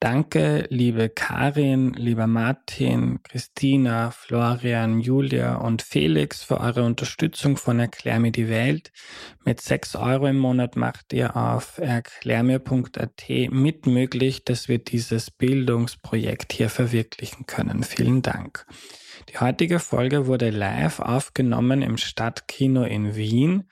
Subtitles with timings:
[0.00, 8.20] Danke, liebe Karin, lieber Martin, Christina, Florian, Julia und Felix für eure Unterstützung von Erklär
[8.20, 8.92] mir die Welt.
[9.44, 16.52] Mit sechs Euro im Monat macht ihr auf erklärmir.at mit möglich, dass wir dieses Bildungsprojekt
[16.52, 17.82] hier verwirklichen können.
[17.82, 18.66] Vielen Dank.
[19.30, 23.64] Die heutige Folge wurde live aufgenommen im Stadtkino in Wien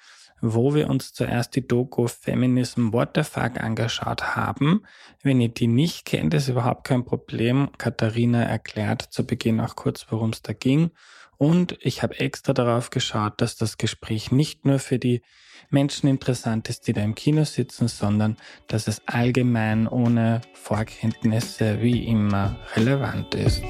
[0.55, 4.83] wo wir uns zuerst die Doku Feminism What the Fuck angeschaut haben.
[5.23, 7.71] Wenn ihr die nicht kennt, ist überhaupt kein Problem.
[7.79, 10.91] Katharina erklärt zu Beginn auch kurz, worum es da ging.
[11.39, 15.23] Und ich habe extra darauf geschaut, dass das Gespräch nicht nur für die
[15.69, 18.37] Menschen interessant ist, die da im Kino sitzen, sondern
[18.69, 23.65] dass es allgemein ohne Vorkenntnisse wie immer relevant ist.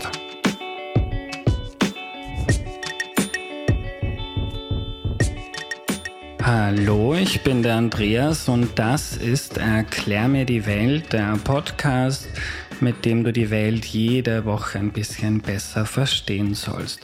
[6.47, 12.29] Hallo, ich bin der Andreas und das ist Erklär mir die Welt, der Podcast,
[12.81, 17.01] mit dem du die Welt jede Woche ein bisschen besser verstehen sollst.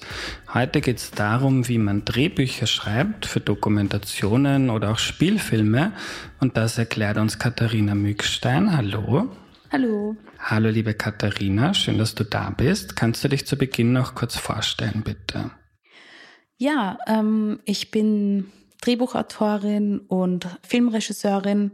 [0.55, 5.91] Heute geht es darum, wie man Drehbücher schreibt für Dokumentationen oder auch Spielfilme
[6.39, 8.77] und das erklärt uns Katharina Mückstein.
[8.77, 9.29] Hallo.
[9.73, 10.15] Hallo.
[10.39, 12.95] Hallo, liebe Katharina, schön, dass du da bist.
[12.95, 15.51] Kannst du dich zu Beginn noch kurz vorstellen, bitte?
[16.59, 18.53] Ja, ähm, ich bin
[18.83, 21.71] Drehbuchautorin und Filmregisseurin.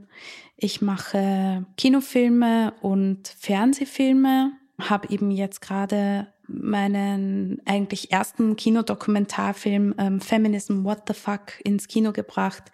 [0.56, 10.84] Ich mache Kinofilme und Fernsehfilme, habe eben jetzt gerade meinen eigentlich ersten Kinodokumentarfilm ähm, Feminism
[10.84, 12.64] What the Fuck ins Kino gebracht.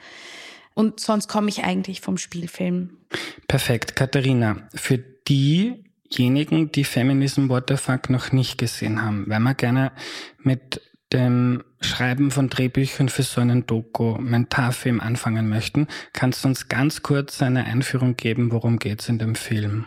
[0.75, 2.99] Und sonst komme ich eigentlich vom Spielfilm.
[3.47, 3.95] Perfekt.
[3.95, 9.93] Katharina, für diejenigen, die Feminism What the Fuck noch nicht gesehen haben, wenn wir gerne
[10.39, 10.81] mit
[11.15, 17.41] dem Schreiben von Drehbüchern für so einen Dokumentarfilm anfangen möchten, kannst du uns ganz kurz
[17.41, 19.87] eine Einführung geben, worum geht es in dem Film?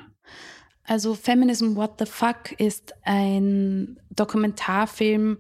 [0.86, 5.38] Also Feminism What the Fuck ist ein Dokumentarfilm,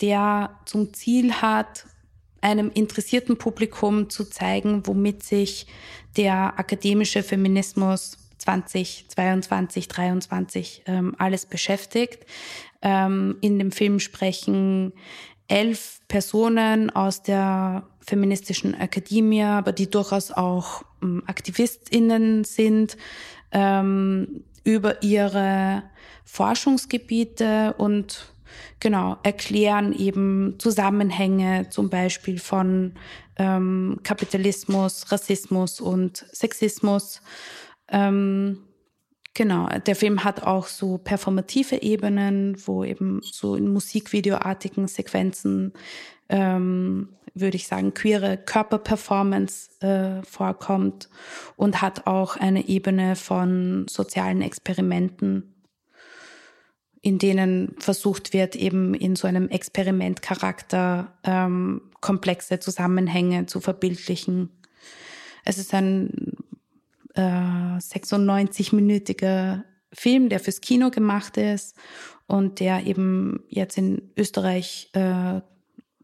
[0.00, 1.84] der zum Ziel hat,
[2.40, 5.66] einem interessierten Publikum zu zeigen, womit sich
[6.16, 9.08] der akademische Feminismus 2022,
[9.90, 12.24] 2023 ähm, alles beschäftigt.
[12.82, 14.92] Ähm, in dem Film sprechen
[15.48, 22.96] elf Personen aus der feministischen Akademie, aber die durchaus auch ähm, AktivistInnen sind,
[23.52, 25.84] ähm, über ihre
[26.24, 28.32] Forschungsgebiete und
[28.80, 32.92] genau erklären eben Zusammenhänge zum Beispiel von
[33.36, 37.22] ähm, Kapitalismus, Rassismus und Sexismus.
[37.88, 38.58] Ähm,
[39.36, 45.74] Genau, der Film hat auch so performative Ebenen, wo eben so in musikvideoartigen Sequenzen,
[46.30, 51.10] ähm, würde ich sagen, queere Körperperformance äh, vorkommt
[51.56, 55.54] und hat auch eine Ebene von sozialen Experimenten,
[57.02, 64.48] in denen versucht wird, eben in so einem Experimentcharakter ähm, komplexe Zusammenhänge zu verbildlichen.
[65.44, 66.35] Es ist ein
[67.16, 71.76] äh, 96-minütiger Film, der fürs Kino gemacht ist
[72.26, 75.40] und der eben jetzt in Österreich äh,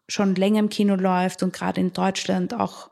[0.09, 2.91] schon länger im Kino läuft und gerade in Deutschland auch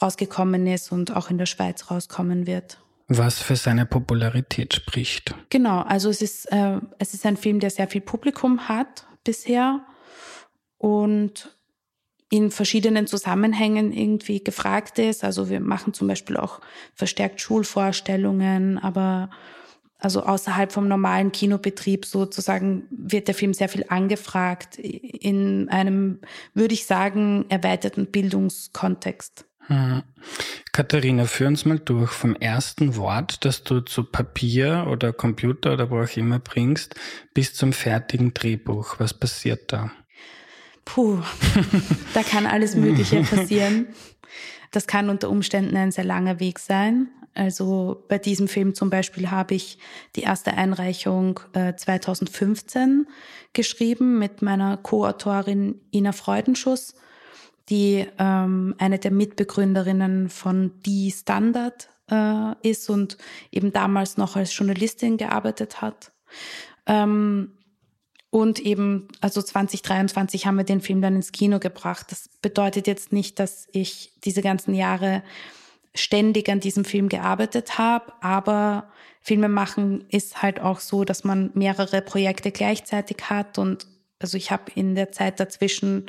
[0.00, 2.78] rausgekommen ist und auch in der Schweiz rauskommen wird.
[3.08, 5.34] Was für seine Popularität spricht.
[5.48, 9.86] Genau, also es ist, äh, es ist ein Film, der sehr viel Publikum hat bisher
[10.78, 11.55] und
[12.28, 15.22] in verschiedenen Zusammenhängen irgendwie gefragt ist.
[15.22, 16.60] Also wir machen zum Beispiel auch
[16.94, 19.30] verstärkt Schulvorstellungen, aber
[19.98, 26.20] also außerhalb vom normalen Kinobetrieb sozusagen wird der Film sehr viel angefragt in einem,
[26.52, 29.46] würde ich sagen, erweiterten Bildungskontext.
[29.68, 30.02] Hm.
[30.72, 35.90] Katharina, führ uns mal durch vom ersten Wort, das du zu Papier oder Computer oder
[35.90, 36.94] wo auch immer bringst,
[37.34, 38.96] bis zum fertigen Drehbuch.
[38.98, 39.90] Was passiert da?
[40.86, 41.18] Puh,
[42.14, 43.88] da kann alles Mögliche passieren.
[44.70, 47.08] Das kann unter Umständen ein sehr langer Weg sein.
[47.34, 49.78] Also bei diesem Film zum Beispiel habe ich
[50.14, 53.06] die erste Einreichung äh, 2015
[53.52, 56.94] geschrieben mit meiner Co-Autorin Ina Freudenschuss,
[57.68, 63.18] die ähm, eine der Mitbegründerinnen von Die Standard äh, ist und
[63.50, 66.12] eben damals noch als Journalistin gearbeitet hat.
[66.86, 67.55] Ähm,
[68.30, 72.06] und eben, also 2023 haben wir den Film dann ins Kino gebracht.
[72.10, 75.22] Das bedeutet jetzt nicht, dass ich diese ganzen Jahre
[75.94, 78.90] ständig an diesem Film gearbeitet habe, aber
[79.22, 83.86] Filme machen ist halt auch so, dass man mehrere Projekte gleichzeitig hat und
[84.18, 86.06] also ich habe in der Zeit dazwischen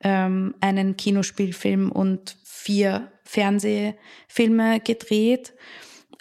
[0.00, 5.54] ähm, einen Kinospielfilm und vier Fernsehfilme gedreht.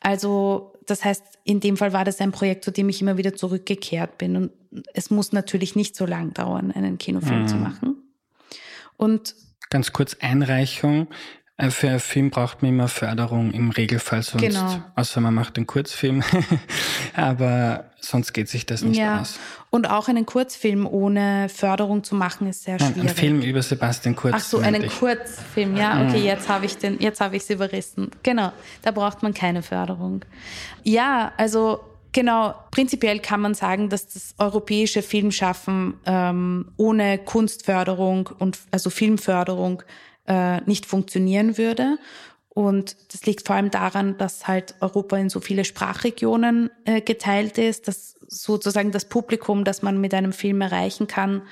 [0.02, 3.36] Also das heißt, in dem Fall war das ein Projekt, zu dem ich immer wieder
[3.36, 4.36] zurückgekehrt bin.
[4.36, 4.51] Und
[4.94, 7.48] es muss natürlich nicht so lang dauern, einen Kinofilm mhm.
[7.48, 7.95] zu machen.
[8.95, 9.36] Und
[9.69, 11.07] ganz kurz Einreichung.
[11.57, 14.81] Äh, für einen Film braucht man immer Förderung im Regelfall, sonst, genau.
[14.95, 16.24] außer man macht einen Kurzfilm.
[17.15, 19.21] Aber sonst geht sich das nicht ja.
[19.21, 19.39] aus.
[19.71, 23.01] Und auch einen Kurzfilm ohne Förderung zu machen, ist sehr schwierig.
[23.01, 24.36] Ein Film über Sebastian Kurz.
[24.38, 28.12] Ach so, einen Kurzfilm, ja, okay, jetzt habe ich den, jetzt habe ich es überrissen.
[28.21, 28.51] Genau,
[28.83, 30.24] da braucht man keine Förderung.
[30.83, 31.81] Ja, also
[32.13, 39.83] Genau, prinzipiell kann man sagen, dass das europäische Filmschaffen ähm, ohne Kunstförderung und also Filmförderung
[40.27, 41.97] äh, nicht funktionieren würde.
[42.50, 47.57] Und das liegt vor allem daran, dass halt Europa in so viele Sprachregionen äh, geteilt
[47.57, 51.44] ist, dass sozusagen das Publikum, das man mit einem Film erreichen kann,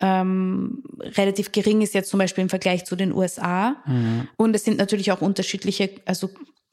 [0.00, 3.76] ähm, relativ gering ist jetzt zum Beispiel im Vergleich zu den USA.
[3.86, 4.28] Mhm.
[4.36, 6.30] Und es sind natürlich auch unterschiedliche, also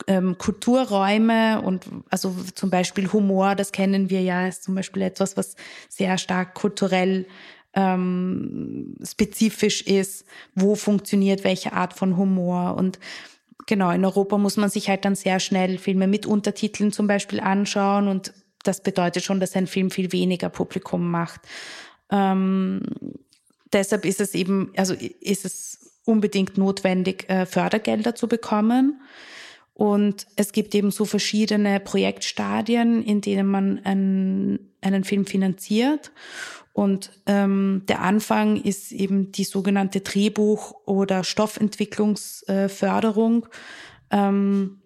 [0.07, 5.37] ähm, Kulturräume und also zum Beispiel Humor, das kennen wir ja, ist zum Beispiel etwas,
[5.37, 5.55] was
[5.89, 7.25] sehr stark kulturell
[7.73, 10.25] ähm, spezifisch ist,
[10.55, 12.99] wo funktioniert welche Art von Humor und
[13.67, 17.39] genau, in Europa muss man sich halt dann sehr schnell Filme mit Untertiteln zum Beispiel
[17.39, 18.33] anschauen und
[18.63, 21.41] das bedeutet schon, dass ein Film viel weniger Publikum macht.
[22.11, 22.81] Ähm,
[23.73, 29.01] deshalb ist es eben, also ist es unbedingt notwendig, äh, Fördergelder zu bekommen.
[29.73, 36.11] Und es gibt eben so verschiedene Projektstadien, in denen man einen, einen Film finanziert.
[36.73, 43.47] Und ähm, der Anfang ist eben die sogenannte Drehbuch- oder Stoffentwicklungsförderung,
[44.09, 44.81] ähm,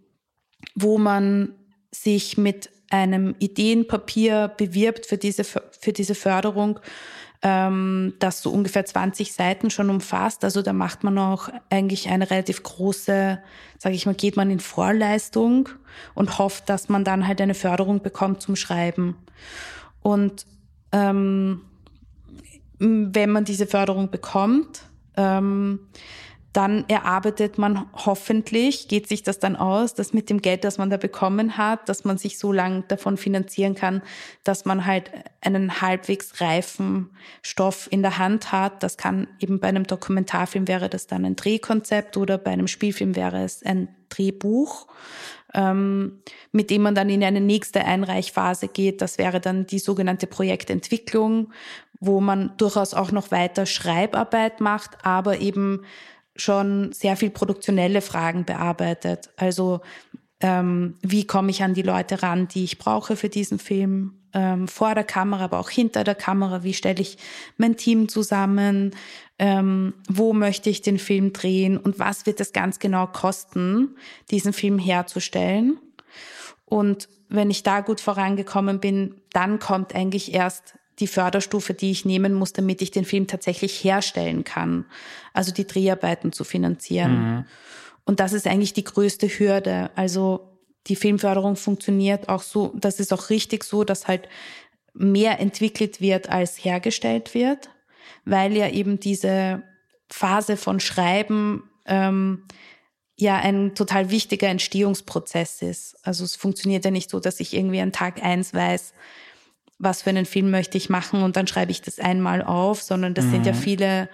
[0.73, 1.53] wo man
[1.91, 6.79] sich mit einem Ideenpapier bewirbt für diese, für diese Förderung,
[7.41, 10.43] ähm, das so ungefähr 20 Seiten schon umfasst.
[10.43, 13.39] Also da macht man auch eigentlich eine relativ große,
[13.77, 15.69] sage ich mal, geht man in Vorleistung
[16.13, 19.17] und hofft, dass man dann halt eine Förderung bekommt zum Schreiben.
[20.01, 20.45] Und
[20.91, 21.61] ähm,
[22.79, 24.81] wenn man diese Förderung bekommt,
[25.17, 25.79] ähm,
[26.55, 30.89] dann erarbeitet man hoffentlich, geht sich das dann aus, dass mit dem Geld, das man
[30.89, 34.01] da bekommen hat, dass man sich so lange davon finanzieren kann,
[34.45, 35.11] dass man halt
[35.41, 37.09] einen halbwegs reifen
[37.41, 38.83] Stoff in der Hand hat.
[38.83, 43.17] Das kann eben bei einem Dokumentarfilm wäre das dann ein Drehkonzept oder bei einem Spielfilm
[43.17, 44.87] wäre es ein Drehbuch,
[45.55, 46.21] ähm,
[46.51, 49.01] mit dem man dann in eine nächste Einreichphase geht.
[49.01, 51.51] Das wäre dann die sogenannte Projektentwicklung,
[51.99, 55.83] wo man durchaus auch noch weiter Schreibarbeit macht, aber eben
[56.35, 59.29] schon sehr viel produktionelle Fragen bearbeitet.
[59.37, 59.79] Also
[60.41, 64.67] ähm, wie komme ich an die Leute ran, die ich brauche für diesen Film, ähm,
[64.67, 67.17] vor der Kamera, aber auch hinter der Kamera, wie stelle ich
[67.57, 68.93] mein Team zusammen,
[69.39, 73.95] ähm, wo möchte ich den Film drehen und was wird es ganz genau kosten,
[74.29, 75.79] diesen Film herzustellen.
[76.65, 82.05] Und wenn ich da gut vorangekommen bin, dann kommt eigentlich erst die Förderstufe, die ich
[82.05, 84.85] nehmen muss, damit ich den Film tatsächlich herstellen kann.
[85.33, 87.35] Also die Dreharbeiten zu finanzieren.
[87.35, 87.45] Mhm.
[88.05, 89.89] Und das ist eigentlich die größte Hürde.
[89.95, 90.54] Also
[90.87, 94.27] die Filmförderung funktioniert auch so, das ist auch richtig so, dass halt
[94.93, 97.69] mehr entwickelt wird, als hergestellt wird,
[98.23, 99.63] weil ja eben diese
[100.09, 102.43] Phase von Schreiben ähm,
[103.17, 105.95] ja ein total wichtiger Entstehungsprozess ist.
[106.03, 108.93] Also es funktioniert ja nicht so, dass ich irgendwie an Tag eins weiß,
[109.77, 113.13] was für einen Film möchte ich machen und dann schreibe ich das einmal auf, sondern
[113.13, 113.31] das mhm.
[113.31, 113.57] sind ja mhm.
[113.57, 114.09] viele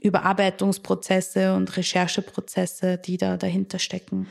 [0.00, 4.28] Überarbeitungsprozesse und Rechercheprozesse, die da dahinter stecken.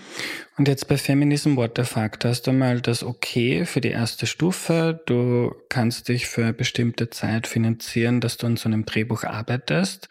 [0.57, 3.89] Und jetzt bei Feminism What the Fuck, da hast du mal das Okay für die
[3.89, 5.01] erste Stufe.
[5.05, 10.07] Du kannst dich für eine bestimmte Zeit finanzieren, dass du an so einem Drehbuch arbeitest.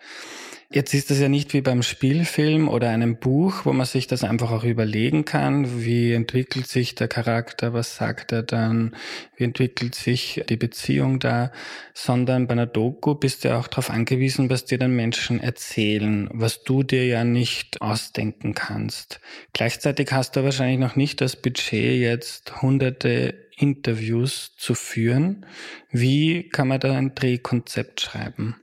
[0.68, 4.25] Jetzt ist es ja nicht wie beim Spielfilm oder einem Buch, wo man sich das
[4.25, 5.85] einfach auch überlegen kann.
[5.85, 7.73] Wie entwickelt sich der Charakter?
[7.73, 8.96] Was sagt er dann?
[9.37, 11.52] Wie entwickelt sich die Beziehung da?
[11.94, 16.28] Sondern bei einer Doku bist du ja auch darauf angewiesen, was dir dann Menschen erzählen,
[16.32, 19.20] was du dir ja nicht ausdenken kannst.
[19.52, 25.46] Gleichzeitig hast du wahrscheinlich noch nicht das Budget, jetzt hunderte Interviews zu führen.
[25.90, 28.56] Wie kann man da ein Drehkonzept schreiben?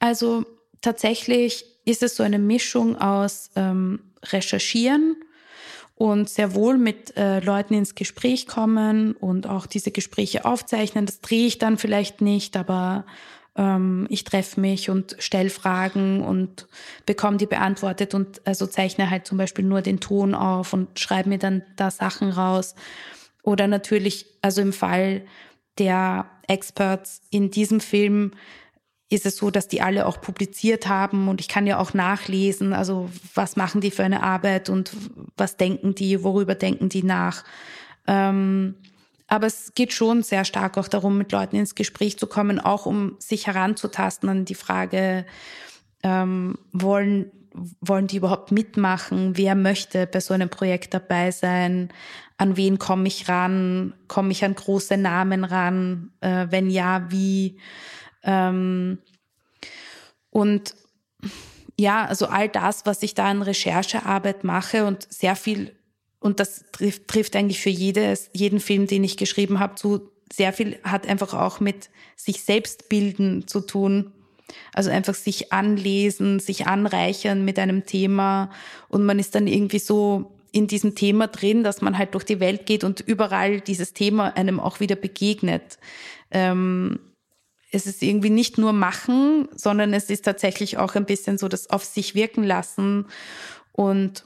[0.00, 0.44] Also
[0.80, 5.16] tatsächlich ist es so eine Mischung aus ähm, Recherchieren
[5.94, 11.06] und sehr wohl mit äh, Leuten ins Gespräch kommen und auch diese Gespräche aufzeichnen.
[11.06, 13.04] Das drehe ich dann vielleicht nicht, aber
[13.56, 16.68] ähm, ich treffe mich und stelle Fragen und
[17.04, 21.28] bekomme die beantwortet und also zeichne halt zum Beispiel nur den Ton auf und schreibe
[21.28, 22.76] mir dann da Sachen raus.
[23.42, 25.22] Oder natürlich, also im Fall
[25.78, 28.32] der Experts in diesem Film
[29.10, 32.72] ist es so, dass die alle auch publiziert haben und ich kann ja auch nachlesen,
[32.72, 34.92] also was machen die für eine Arbeit und
[35.36, 37.44] was denken die, worüber denken die nach.
[38.06, 38.74] Ähm,
[39.26, 42.86] aber es geht schon sehr stark auch darum, mit Leuten ins Gespräch zu kommen, auch
[42.86, 45.26] um sich heranzutasten an die Frage,
[46.02, 47.30] ähm, wollen,
[47.80, 49.36] wollen die überhaupt mitmachen?
[49.36, 51.90] Wer möchte bei so einem Projekt dabei sein?
[52.36, 53.94] An wen komme ich ran?
[54.06, 56.10] Komme ich an große Namen ran?
[56.20, 57.58] Äh, wenn ja, wie?
[58.22, 58.98] Ähm,
[60.30, 60.74] und
[61.78, 65.74] ja, also all das, was ich da an Recherchearbeit mache und sehr viel,
[66.20, 70.52] und das trifft, trifft eigentlich für jedes, jeden Film, den ich geschrieben habe, zu, sehr
[70.52, 74.12] viel hat einfach auch mit sich selbst bilden zu tun.
[74.72, 78.50] Also einfach sich anlesen, sich anreichern mit einem Thema
[78.88, 82.40] und man ist dann irgendwie so in diesem Thema drin, dass man halt durch die
[82.40, 85.78] Welt geht und überall dieses Thema einem auch wieder begegnet.
[86.30, 86.98] Ähm,
[87.70, 91.68] es ist irgendwie nicht nur machen, sondern es ist tatsächlich auch ein bisschen so das
[91.70, 93.06] auf sich wirken lassen.
[93.72, 94.24] Und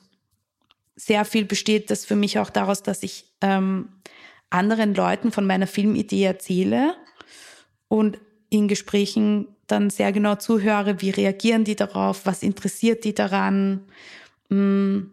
[0.94, 3.88] sehr viel besteht das für mich auch daraus, dass ich ähm,
[4.50, 6.94] anderen Leuten von meiner Filmidee erzähle
[7.88, 8.20] und
[8.50, 13.86] in Gesprächen dann sehr genau zuhöre, wie reagieren die darauf, was interessiert die daran,
[14.50, 15.10] hm,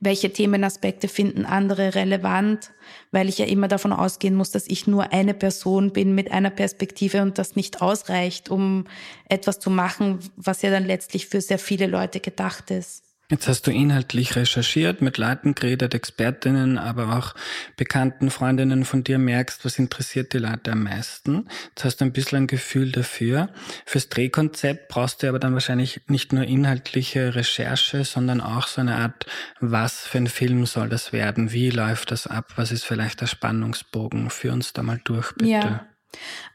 [0.00, 2.72] welche Themenaspekte finden andere relevant,
[3.10, 6.50] weil ich ja immer davon ausgehen muss, dass ich nur eine Person bin mit einer
[6.50, 8.84] Perspektive und das nicht ausreicht, um
[9.28, 13.07] etwas zu machen, was ja dann letztlich für sehr viele Leute gedacht ist.
[13.30, 17.34] Jetzt hast du inhaltlich recherchiert, mit Leuten geredet, Expertinnen, aber auch
[17.76, 21.46] bekannten Freundinnen von dir merkst, was interessiert die Leute am meisten.
[21.68, 23.50] Jetzt hast du ein bisschen ein Gefühl dafür.
[23.84, 28.96] Fürs Drehkonzept brauchst du aber dann wahrscheinlich nicht nur inhaltliche Recherche, sondern auch so eine
[28.96, 29.26] Art,
[29.60, 31.52] was für ein Film soll das werden?
[31.52, 32.54] Wie läuft das ab?
[32.56, 34.30] Was ist vielleicht der Spannungsbogen?
[34.30, 35.50] Führ uns da mal durch, bitte.
[35.50, 35.86] Ja.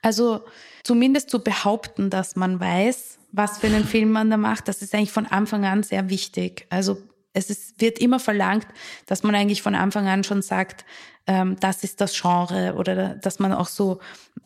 [0.01, 0.44] Also
[0.84, 4.94] zumindest zu behaupten, dass man weiß, was für einen Film man da macht, das ist
[4.94, 6.68] eigentlich von Anfang an sehr wichtig.
[6.70, 7.02] Also
[7.34, 8.68] es ist, wird immer verlangt,
[9.08, 10.86] dass man eigentlich von Anfang an schon sagt,
[11.25, 14.00] ähm, das ist das Genre oder dass man auch so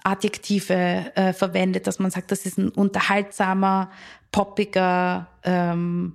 [0.04, 3.92] Adjektive äh, verwendet, dass man sagt, das ist ein unterhaltsamer,
[4.32, 6.14] poppiger ähm,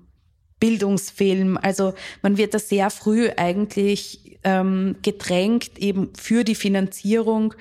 [0.62, 1.58] Bildungsfilm.
[1.60, 1.92] Also
[2.22, 7.52] man wird da sehr früh eigentlich ähm, gedrängt, eben für die Finanzierung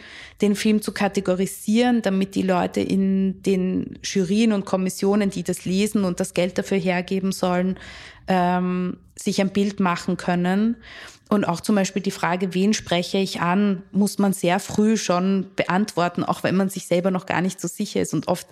[0.43, 6.03] den Film zu kategorisieren, damit die Leute in den Jurien und Kommissionen, die das lesen
[6.03, 7.79] und das Geld dafür hergeben sollen,
[8.27, 10.75] ähm, sich ein Bild machen können.
[11.27, 15.47] Und auch zum Beispiel die Frage, wen spreche ich an, muss man sehr früh schon
[15.55, 18.13] beantworten, auch wenn man sich selber noch gar nicht so sicher ist.
[18.13, 18.47] Und oft,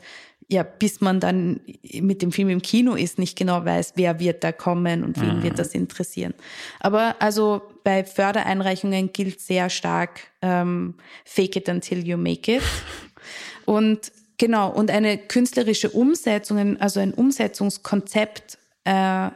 [0.51, 1.61] ja, bis man dann
[1.93, 5.37] mit dem Film im Kino ist, nicht genau weiß, wer wird da kommen und wen
[5.37, 5.43] mhm.
[5.43, 6.33] wird das interessieren.
[6.79, 12.63] Aber also bei Fördereinreichungen gilt sehr stark ähm, Fake it until you make it.
[13.65, 19.29] Und genau, und eine künstlerische Umsetzung, also ein Umsetzungskonzept äh,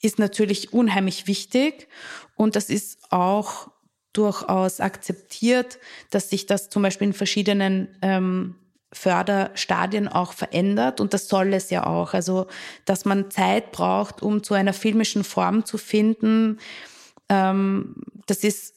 [0.00, 1.88] ist natürlich unheimlich wichtig.
[2.36, 3.68] Und das ist auch
[4.12, 8.54] durchaus akzeptiert, dass sich das zum Beispiel in verschiedenen ähm,
[8.96, 12.14] Förderstadien auch verändert und das soll es ja auch.
[12.14, 12.46] Also,
[12.84, 16.58] dass man Zeit braucht, um zu einer filmischen Form zu finden,
[17.28, 18.74] ähm, das ist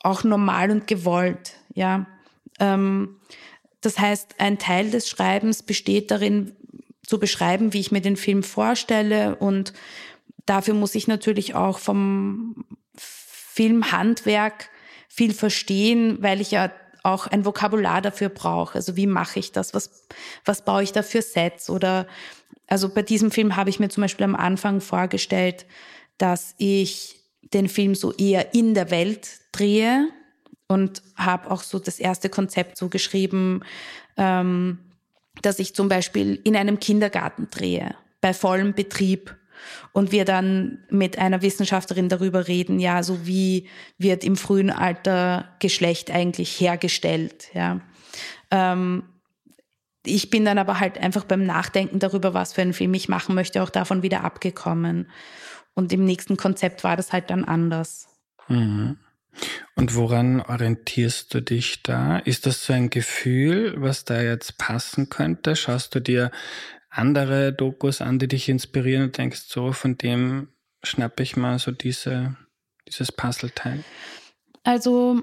[0.00, 2.06] auch normal und gewollt, ja.
[2.60, 3.16] Ähm,
[3.80, 6.54] das heißt, ein Teil des Schreibens besteht darin,
[7.06, 9.72] zu beschreiben, wie ich mir den Film vorstelle und
[10.46, 12.64] dafür muss ich natürlich auch vom
[12.96, 14.70] Filmhandwerk
[15.08, 16.70] viel verstehen, weil ich ja
[17.04, 18.76] auch ein Vokabular dafür brauche.
[18.76, 19.74] Also wie mache ich das?
[19.74, 20.06] Was,
[20.44, 21.70] was baue ich da für Sets?
[21.70, 22.06] Oder
[22.66, 25.66] also bei diesem Film habe ich mir zum Beispiel am Anfang vorgestellt,
[26.18, 27.20] dass ich
[27.52, 30.08] den Film so eher in der Welt drehe
[30.66, 33.60] und habe auch so das erste Konzept so geschrieben,
[34.16, 34.78] ähm,
[35.42, 39.36] dass ich zum Beispiel in einem Kindergarten drehe, bei vollem Betrieb
[39.92, 43.68] und wir dann mit einer Wissenschaftlerin darüber reden, ja, so wie
[43.98, 47.80] wird im frühen Alter Geschlecht eigentlich hergestellt, ja.
[48.50, 49.04] Ähm,
[50.06, 53.34] ich bin dann aber halt einfach beim Nachdenken darüber, was für einen Film ich machen
[53.34, 55.10] möchte, auch davon wieder abgekommen.
[55.74, 58.08] Und im nächsten Konzept war das halt dann anders.
[58.48, 58.98] Mhm.
[59.74, 62.18] Und woran orientierst du dich da?
[62.18, 65.56] Ist das so ein Gefühl, was da jetzt passen könnte?
[65.56, 66.30] Schaust du dir
[66.96, 70.48] andere Dokus an, die dich inspirieren und denkst, so von dem
[70.82, 72.36] schnappe ich mal so diese,
[72.88, 73.82] dieses Puzzleteil?
[74.62, 75.22] Also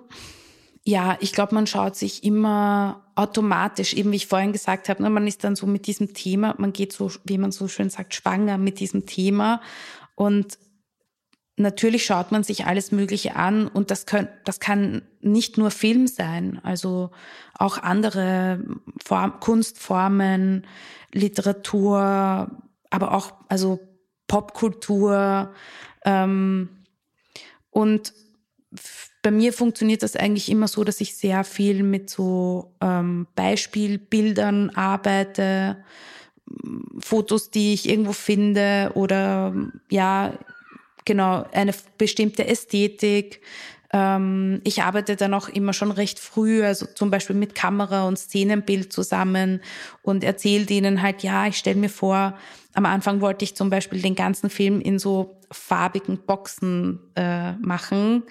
[0.84, 5.10] ja, ich glaube, man schaut sich immer automatisch, eben wie ich vorhin gesagt habe, ne,
[5.10, 8.16] man ist dann so mit diesem Thema, man geht so, wie man so schön sagt,
[8.16, 9.62] schwanger mit diesem Thema
[10.16, 10.58] und
[11.56, 16.08] natürlich schaut man sich alles Mögliche an und das, können, das kann nicht nur Film
[16.08, 17.12] sein, also
[17.54, 18.64] auch andere
[19.04, 20.66] Form, Kunstformen,
[21.14, 22.50] Literatur,
[22.90, 23.80] aber auch also
[24.28, 25.54] Popkultur
[26.06, 26.70] ähm,
[27.70, 28.14] und
[29.22, 34.72] bei mir funktioniert das eigentlich immer so, dass ich sehr viel mit so ähm, Beispielbildern
[34.72, 35.84] arbeite,
[37.00, 39.54] Fotos, die ich irgendwo finde oder
[39.90, 40.34] ja,
[41.06, 43.42] genau, eine bestimmte Ästhetik.
[43.94, 48.18] Ähm, ich arbeite dann auch immer schon recht früh, also zum Beispiel mit Kamera und
[48.18, 49.62] Szenenbild zusammen
[50.02, 52.38] und erzähle denen halt, ja, ich stelle mir vor,
[52.74, 58.24] am Anfang wollte ich zum Beispiel den ganzen Film in so farbigen Boxen äh, machen.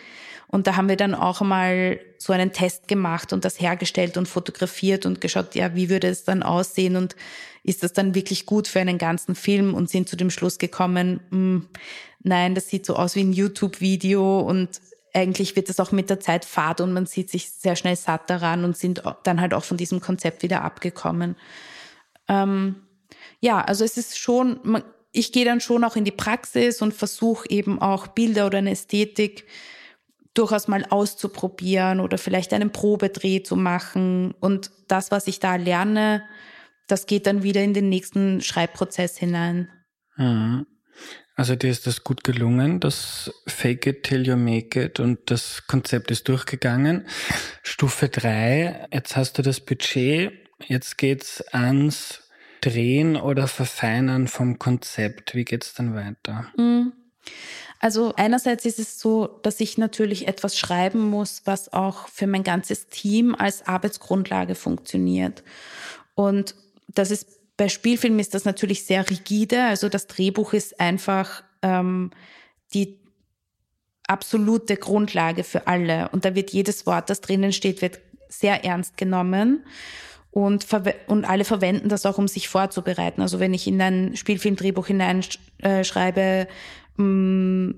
[0.48, 4.26] Und da haben wir dann auch mal so einen Test gemacht und das hergestellt und
[4.26, 7.14] fotografiert und geschaut, ja, wie würde es dann aussehen und
[7.62, 11.20] ist das dann wirklich gut für einen ganzen Film und sind zu dem Schluss gekommen,
[11.30, 11.68] mh, hm,
[12.22, 14.80] nein, das sieht so aus wie ein YouTube-Video und
[15.14, 18.30] eigentlich wird es auch mit der Zeit fad und man sieht sich sehr schnell satt
[18.30, 21.36] daran und sind dann halt auch von diesem Konzept wieder abgekommen.
[22.28, 22.76] Ähm,
[23.40, 26.94] ja, also es ist schon, man, ich gehe dann schon auch in die Praxis und
[26.94, 29.46] versuche eben auch Bilder oder eine Ästhetik
[30.34, 34.32] durchaus mal auszuprobieren oder vielleicht einen Probedreh zu machen.
[34.38, 36.22] Und das, was ich da lerne,
[36.86, 39.68] das geht dann wieder in den nächsten Schreibprozess hinein.
[40.16, 40.66] Mhm.
[41.40, 45.66] Also dir ist das gut gelungen, das Fake it till you make it und das
[45.66, 47.06] Konzept ist durchgegangen.
[47.62, 48.86] Stufe drei.
[48.92, 50.32] jetzt hast du das Budget,
[50.66, 52.24] jetzt geht's ans
[52.60, 55.34] Drehen oder Verfeinern vom Konzept.
[55.34, 56.52] Wie geht's dann weiter?
[56.58, 56.92] Mhm.
[57.78, 62.42] Also einerseits ist es so, dass ich natürlich etwas schreiben muss, was auch für mein
[62.42, 65.42] ganzes Team als Arbeitsgrundlage funktioniert.
[66.14, 66.54] Und
[66.86, 69.64] das ist bei Spielfilmen ist das natürlich sehr rigide.
[69.64, 72.10] Also das Drehbuch ist einfach ähm,
[72.72, 72.98] die
[74.06, 76.08] absolute Grundlage für alle.
[76.08, 78.00] Und da wird jedes Wort, das drinnen steht, wird
[78.30, 79.66] sehr ernst genommen.
[80.30, 80.66] Und,
[81.06, 83.20] und alle verwenden das auch, um sich vorzubereiten.
[83.20, 86.48] Also wenn ich in ein Spielfilmdrehbuch hineinschreibe,
[86.98, 87.74] äh,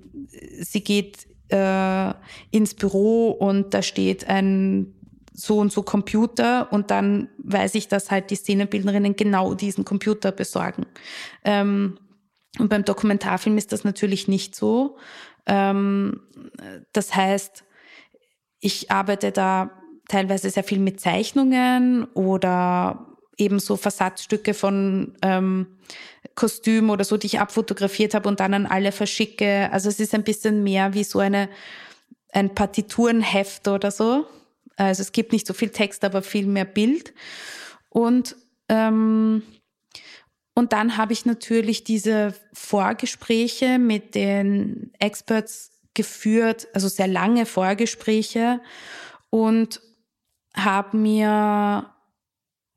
[0.60, 2.14] sie geht äh,
[2.52, 4.94] ins Büro und da steht ein
[5.32, 10.32] so und so Computer und dann weiß ich, dass halt die Szenenbildnerinnen genau diesen Computer
[10.32, 10.86] besorgen.
[11.44, 11.98] Ähm,
[12.58, 14.98] und beim Dokumentarfilm ist das natürlich nicht so.
[15.46, 16.20] Ähm,
[16.92, 17.64] das heißt,
[18.60, 19.70] ich arbeite da
[20.08, 23.06] teilweise sehr viel mit Zeichnungen oder
[23.38, 25.66] ebenso Versatzstücke von ähm,
[26.34, 29.70] Kostümen oder so, die ich abfotografiert habe und dann an alle verschicke.
[29.72, 31.48] Also es ist ein bisschen mehr wie so eine
[32.32, 34.26] ein Partiturenheft oder so.
[34.86, 37.14] Also es gibt nicht so viel Text, aber viel mehr Bild.
[37.88, 38.36] Und,
[38.68, 39.42] ähm,
[40.54, 48.60] und dann habe ich natürlich diese Vorgespräche mit den Experts geführt, also sehr lange Vorgespräche
[49.30, 49.80] und
[50.54, 51.92] habe mir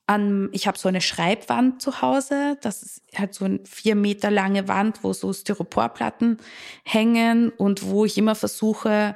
[0.08, 4.30] an, ich habe so eine Schreibwand zu Hause, das ist halt so eine vier Meter
[4.30, 6.38] lange Wand, wo so Styroporplatten
[6.84, 9.16] hängen und wo ich immer versuche,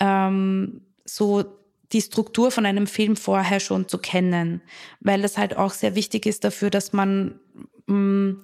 [0.00, 1.44] ähm, so
[1.92, 4.60] die Struktur von einem Film vorher schon zu kennen,
[5.00, 7.38] weil das halt auch sehr wichtig ist dafür, dass man
[7.86, 8.42] mh, mm,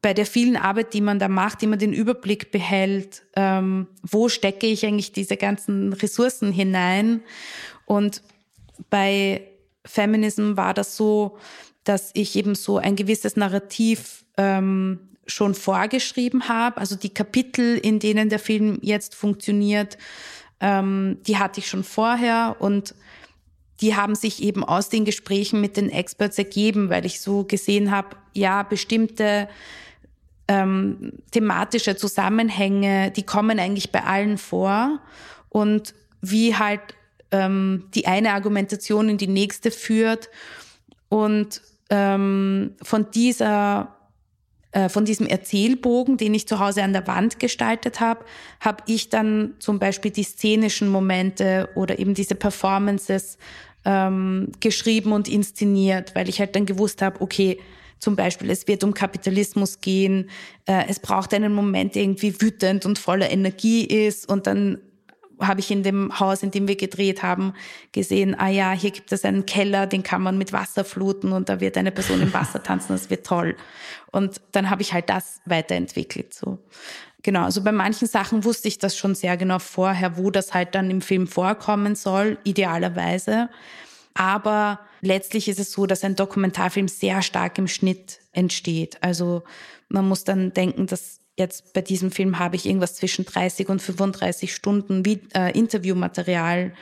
[0.00, 4.66] bei der vielen Arbeit, die man da macht, immer den Überblick behält, ähm, wo stecke
[4.66, 7.22] ich eigentlich diese ganzen Ressourcen hinein.
[7.84, 8.22] Und
[8.90, 9.42] bei
[9.84, 11.38] Feminism war das so,
[11.84, 17.98] dass ich eben so ein gewisses Narrativ ähm, schon vorgeschrieben habe, also die Kapitel, in
[17.98, 19.98] denen der Film jetzt funktioniert,
[20.60, 22.94] ähm, die hatte ich schon vorher und
[23.80, 27.90] die haben sich eben aus den Gesprächen mit den Experts ergeben, weil ich so gesehen
[27.90, 29.48] habe, ja, bestimmte
[30.48, 34.98] ähm, thematische Zusammenhänge, die kommen eigentlich bei allen vor
[35.48, 36.80] und wie halt
[37.30, 40.28] ähm, die eine Argumentation in die nächste führt
[41.08, 43.97] und ähm, von dieser
[44.88, 48.24] von diesem Erzählbogen, den ich zu Hause an der Wand gestaltet habe,
[48.60, 53.38] habe ich dann zum Beispiel die szenischen Momente oder eben diese Performances
[53.84, 57.58] ähm, geschrieben und inszeniert, weil ich halt dann gewusst habe, okay,
[57.98, 60.30] zum Beispiel, es wird um Kapitalismus gehen,
[60.66, 64.78] äh, es braucht einen Moment, der irgendwie wütend und voller Energie ist und dann
[65.40, 67.54] habe ich in dem Haus, in dem wir gedreht haben,
[67.92, 71.48] gesehen, ah ja, hier gibt es einen Keller, den kann man mit Wasser fluten und
[71.48, 73.56] da wird eine Person im Wasser tanzen, das wird toll.
[74.10, 76.58] Und dann habe ich halt das weiterentwickelt, so.
[77.22, 80.74] Genau, also bei manchen Sachen wusste ich das schon sehr genau vorher, wo das halt
[80.74, 83.50] dann im Film vorkommen soll, idealerweise.
[84.14, 88.98] Aber letztlich ist es so, dass ein Dokumentarfilm sehr stark im Schnitt entsteht.
[89.00, 89.42] Also
[89.88, 93.80] man muss dann denken, dass jetzt bei diesem Film habe ich irgendwas zwischen 30 und
[93.80, 95.02] 35 Stunden
[95.34, 96.72] äh, Interviewmaterial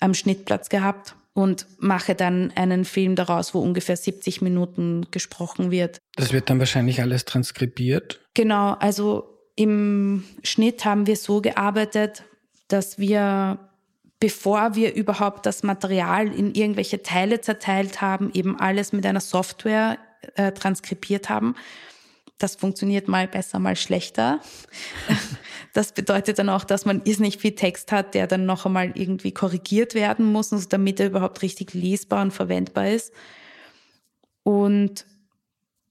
[0.00, 5.98] am Schnittplatz gehabt und mache dann einen Film daraus, wo ungefähr 70 Minuten gesprochen wird.
[6.14, 8.20] Das wird dann wahrscheinlich alles transkribiert?
[8.34, 12.24] Genau, also im Schnitt haben wir so gearbeitet,
[12.68, 13.58] dass wir
[14.18, 19.98] bevor wir überhaupt das Material in irgendwelche Teile zerteilt haben, eben alles mit einer Software
[20.36, 21.54] äh, transkribiert haben.
[22.38, 24.40] Das funktioniert mal besser, mal schlechter.
[25.72, 29.32] Das bedeutet dann auch, dass man nicht viel Text hat, der dann noch einmal irgendwie
[29.32, 33.12] korrigiert werden muss, damit er überhaupt richtig lesbar und verwendbar ist.
[34.42, 35.04] Und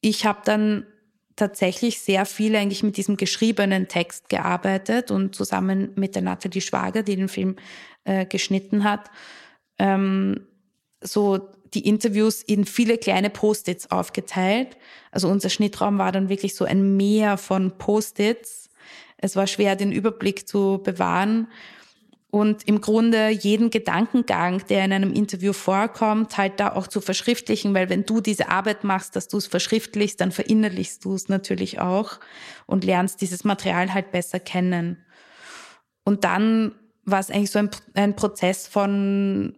[0.01, 0.87] ich habe dann
[1.35, 7.03] tatsächlich sehr viel eigentlich mit diesem geschriebenen Text gearbeitet und zusammen mit der Nathalie Schwager,
[7.03, 7.55] die den Film
[8.05, 9.11] äh, geschnitten hat,
[9.77, 10.47] ähm,
[11.01, 14.77] so die Interviews in viele kleine Post-its aufgeteilt.
[15.11, 18.69] Also unser Schnittraum war dann wirklich so ein Meer von Post-its.
[19.17, 21.47] Es war schwer, den Überblick zu bewahren
[22.35, 27.73] und im Grunde jeden Gedankengang, der in einem Interview vorkommt, halt da auch zu verschriftlichen,
[27.73, 31.79] weil wenn du diese Arbeit machst, dass du es verschriftlichst, dann verinnerlichst du es natürlich
[31.79, 32.19] auch
[32.65, 34.97] und lernst dieses Material halt besser kennen.
[36.03, 36.75] Und dann
[37.05, 39.55] war es eigentlich so ein, ein Prozess von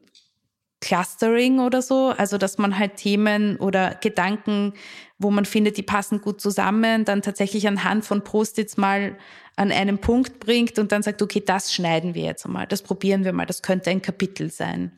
[0.79, 4.73] Clustering oder so, also dass man halt Themen oder Gedanken,
[5.17, 9.17] wo man findet, die passen gut zusammen, dann tatsächlich anhand von Post-its mal
[9.55, 13.25] an einen Punkt bringt und dann sagt, okay, das schneiden wir jetzt mal, das probieren
[13.25, 14.91] wir mal, das könnte ein Kapitel sein.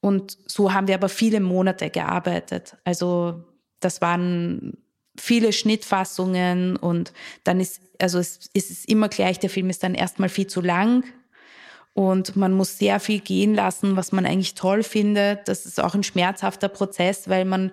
[0.00, 2.76] Und so haben wir aber viele Monate gearbeitet.
[2.84, 3.44] Also
[3.80, 4.76] das waren
[5.18, 7.12] viele Schnittfassungen und
[7.44, 10.60] dann ist, also es, es ist immer gleich, der Film ist dann erstmal viel zu
[10.60, 11.04] lang,
[11.94, 15.46] und man muss sehr viel gehen lassen, was man eigentlich toll findet.
[15.48, 17.70] Das ist auch ein schmerzhafter Prozess, weil man,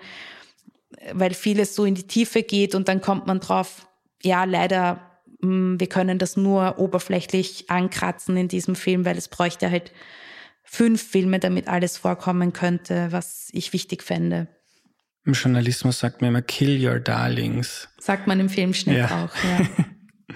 [1.14, 3.88] weil vieles so in die Tiefe geht und dann kommt man drauf,
[4.22, 5.02] ja, leider,
[5.42, 9.94] mm, wir können das nur oberflächlich ankratzen in diesem Film, weil es bräuchte halt
[10.64, 14.48] fünf Filme, damit alles vorkommen könnte, was ich wichtig fände.
[15.26, 17.88] Im Journalismus sagt man immer Kill Your Darlings.
[18.00, 19.26] Sagt man im Filmschnitt ja.
[19.26, 19.68] auch, ja.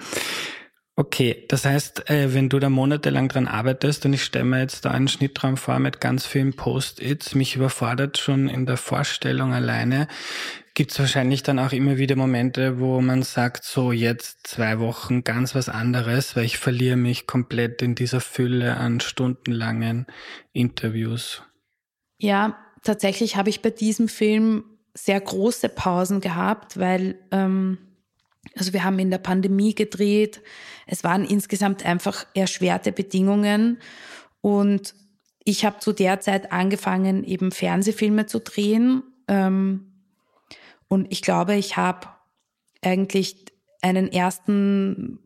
[0.96, 4.84] Okay, das heißt, äh, wenn du da monatelang dran arbeitest und ich stelle mir jetzt
[4.84, 10.06] da einen Schnittraum vor mit ganz vielen Post-its, mich überfordert schon in der Vorstellung alleine,
[10.74, 15.24] gibt es wahrscheinlich dann auch immer wieder Momente, wo man sagt, so jetzt zwei Wochen
[15.24, 20.06] ganz was anderes, weil ich verliere mich komplett in dieser Fülle an stundenlangen
[20.52, 21.42] Interviews.
[22.18, 27.78] Ja, tatsächlich habe ich bei diesem Film sehr große Pausen gehabt, weil ähm,
[28.56, 30.42] also wir haben in der Pandemie gedreht.
[30.86, 33.78] Es waren insgesamt einfach erschwerte Bedingungen.
[34.40, 34.94] Und
[35.44, 39.02] ich habe zu der Zeit angefangen, eben Fernsehfilme zu drehen.
[39.28, 39.92] Ähm,
[40.88, 42.08] und ich glaube, ich habe
[42.82, 43.44] eigentlich
[43.82, 45.18] einen ersten,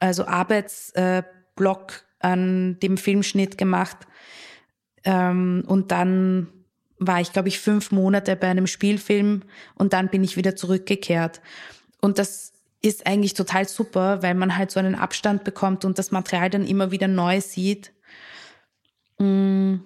[0.00, 3.96] also Arbeitsblock an dem Filmschnitt gemacht.
[5.04, 6.48] Ähm, und dann
[6.98, 9.42] war ich, glaube ich, fünf Monate bei einem Spielfilm
[9.74, 11.40] und dann bin ich wieder zurückgekehrt.
[12.02, 16.10] Und das ist eigentlich total super, weil man halt so einen Abstand bekommt und das
[16.10, 17.92] Material dann immer wieder neu sieht.
[19.18, 19.76] Mm.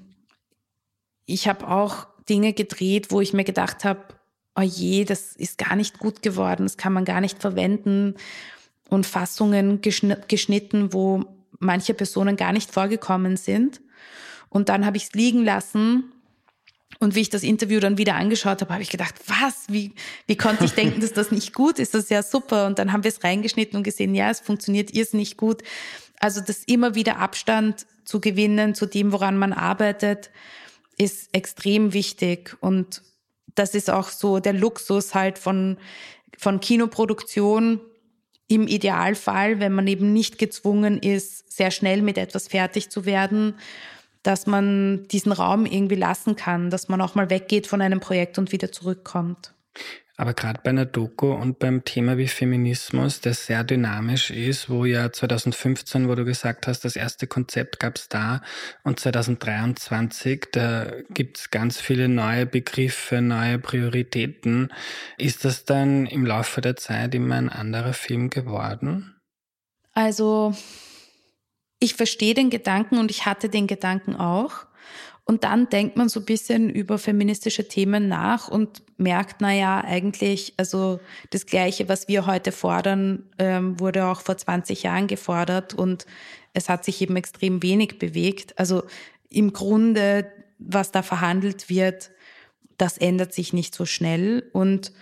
[1.26, 4.00] Ich habe auch Dinge gedreht, wo ich mir gedacht habe,
[4.54, 8.14] oh je, das ist gar nicht gut geworden, das kann man gar nicht verwenden.
[8.88, 11.24] Und Fassungen geschnitten, wo
[11.58, 13.80] manche Personen gar nicht vorgekommen sind.
[14.48, 16.12] Und dann habe ich es liegen lassen
[16.98, 19.92] und wie ich das Interview dann wieder angeschaut habe, habe ich gedacht, was, wie,
[20.26, 21.94] wie konnte ich denken, dass das nicht gut ist?
[21.94, 22.66] Das ist ja super.
[22.66, 25.62] Und dann haben wir es reingeschnitten und gesehen, ja, es funktioniert nicht gut.
[26.20, 30.30] Also das immer wieder Abstand zu gewinnen zu dem, woran man arbeitet,
[30.96, 32.56] ist extrem wichtig.
[32.60, 33.02] Und
[33.54, 35.76] das ist auch so der Luxus halt von,
[36.38, 37.80] von Kinoproduktion
[38.48, 43.56] im Idealfall, wenn man eben nicht gezwungen ist, sehr schnell mit etwas fertig zu werden
[44.26, 48.38] dass man diesen Raum irgendwie lassen kann, dass man auch mal weggeht von einem Projekt
[48.38, 49.52] und wieder zurückkommt.
[50.18, 54.86] Aber gerade bei einer Doku und beim Thema wie Feminismus, der sehr dynamisch ist, wo
[54.86, 58.40] ja 2015, wo du gesagt hast, das erste Konzept gab es da
[58.82, 64.72] und 2023, da gibt es ganz viele neue Begriffe, neue Prioritäten.
[65.18, 69.14] Ist das dann im Laufe der Zeit immer ein anderer Film geworden?
[69.92, 70.54] Also
[71.78, 74.66] ich verstehe den Gedanken und ich hatte den Gedanken auch.
[75.24, 79.80] Und dann denkt man so ein bisschen über feministische Themen nach und merkt, na ja,
[79.80, 85.74] eigentlich, also das Gleiche, was wir heute fordern, ähm, wurde auch vor 20 Jahren gefordert
[85.74, 86.06] und
[86.52, 88.56] es hat sich eben extrem wenig bewegt.
[88.56, 88.84] Also
[89.28, 92.12] im Grunde, was da verhandelt wird,
[92.78, 94.48] das ändert sich nicht so schnell.
[94.52, 94.92] Und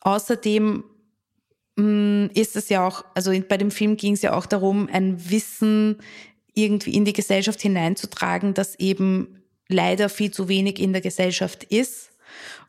[0.00, 0.84] außerdem
[2.34, 5.98] ist es ja auch, also bei dem Film ging es ja auch darum, ein Wissen
[6.54, 12.10] irgendwie in die Gesellschaft hineinzutragen, das eben leider viel zu wenig in der Gesellschaft ist.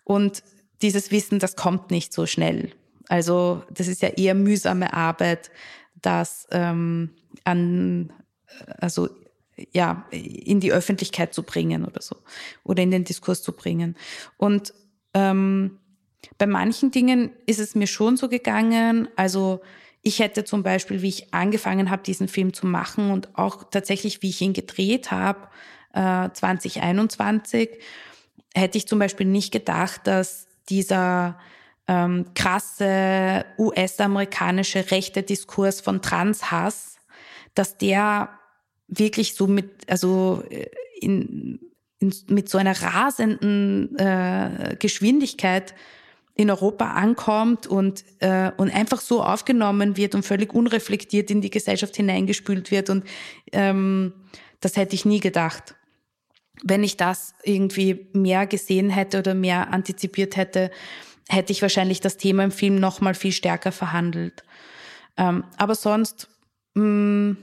[0.04, 0.44] Und
[0.82, 2.72] dieses Wissen, das kommt nicht so schnell.
[3.08, 5.52] Also das ist ja eher mühsame Arbeit,
[6.02, 7.12] das ähm,
[7.44, 8.14] an,
[8.78, 9.10] also
[9.74, 12.16] ja, in die Öffentlichkeit zu bringen oder so.
[12.64, 13.96] Oder in den Diskurs zu bringen.
[14.38, 14.74] Und
[15.14, 15.80] ähm,
[16.38, 19.08] bei manchen Dingen ist es mir schon so gegangen.
[19.16, 19.62] Also
[20.02, 24.22] ich hätte zum Beispiel, wie ich angefangen habe, diesen Film zu machen und auch tatsächlich,
[24.22, 25.48] wie ich ihn gedreht habe,
[25.94, 27.70] äh, 2021,
[28.54, 31.40] hätte ich zum Beispiel nicht gedacht, dass dieser
[31.88, 36.98] ähm, krasse US-amerikanische rechte Diskurs von Transhass,
[37.54, 38.30] dass der
[38.88, 40.68] wirklich so mit, also äh,
[41.00, 41.60] in,
[42.00, 45.74] in, mit so einer rasenden äh, Geschwindigkeit
[46.34, 51.50] in Europa ankommt und, äh, und einfach so aufgenommen wird und völlig unreflektiert in die
[51.50, 52.90] Gesellschaft hineingespült wird.
[52.90, 53.06] Und
[53.52, 54.14] ähm,
[54.60, 55.76] das hätte ich nie gedacht.
[56.64, 60.72] Wenn ich das irgendwie mehr gesehen hätte oder mehr antizipiert hätte,
[61.28, 64.44] hätte ich wahrscheinlich das Thema im Film noch mal viel stärker verhandelt.
[65.18, 66.30] Ähm, aber sonst
[66.76, 67.38] mh, mm,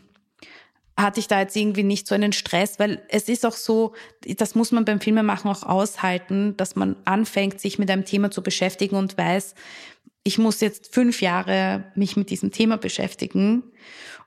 [0.98, 3.94] hatte ich da jetzt irgendwie nicht so einen Stress, weil es ist auch so,
[4.37, 8.42] das muss man beim Filmemachen auch aushalten, dass man anfängt, sich mit einem Thema zu
[8.42, 9.54] beschäftigen und weiß,
[10.24, 13.62] ich muss jetzt fünf Jahre mich mit diesem Thema beschäftigen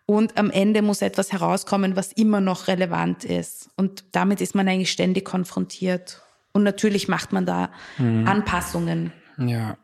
[0.05, 3.69] und am Ende muss etwas herauskommen, was immer noch relevant ist.
[3.75, 6.21] Und damit ist man eigentlich ständig konfrontiert.
[6.53, 8.27] Und natürlich macht man da mhm.
[8.27, 9.13] Anpassungen.
[9.37, 9.77] Ja,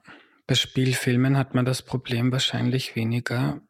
[0.48, 3.62] bei Spielfilmen hat man das Problem wahrscheinlich weniger.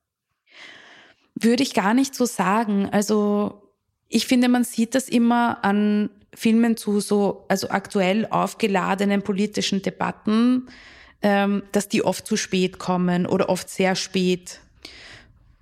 [1.39, 2.89] Würde ich gar nicht so sagen.
[2.91, 3.61] Also
[4.09, 10.67] ich finde, man sieht das immer an Filmen zu so, also aktuell aufgeladenen politischen Debatten,
[11.21, 14.59] ähm, dass die oft zu spät kommen oder oft sehr spät.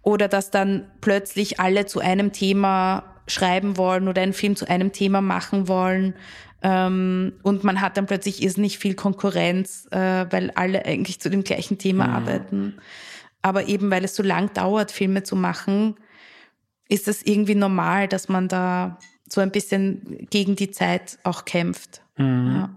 [0.01, 4.91] Oder dass dann plötzlich alle zu einem Thema schreiben wollen oder einen Film zu einem
[4.91, 6.13] Thema machen wollen
[6.65, 11.43] ähm, und man hat dann plötzlich nicht viel Konkurrenz, äh, weil alle eigentlich zu dem
[11.43, 12.13] gleichen Thema mhm.
[12.13, 12.73] arbeiten.
[13.45, 15.97] Aber eben weil es so lang dauert, Filme zu machen,
[16.89, 18.97] ist es irgendwie normal, dass man da
[19.29, 22.01] so ein bisschen gegen die Zeit auch kämpft.
[22.17, 22.55] Mhm.
[22.55, 22.69] Ja.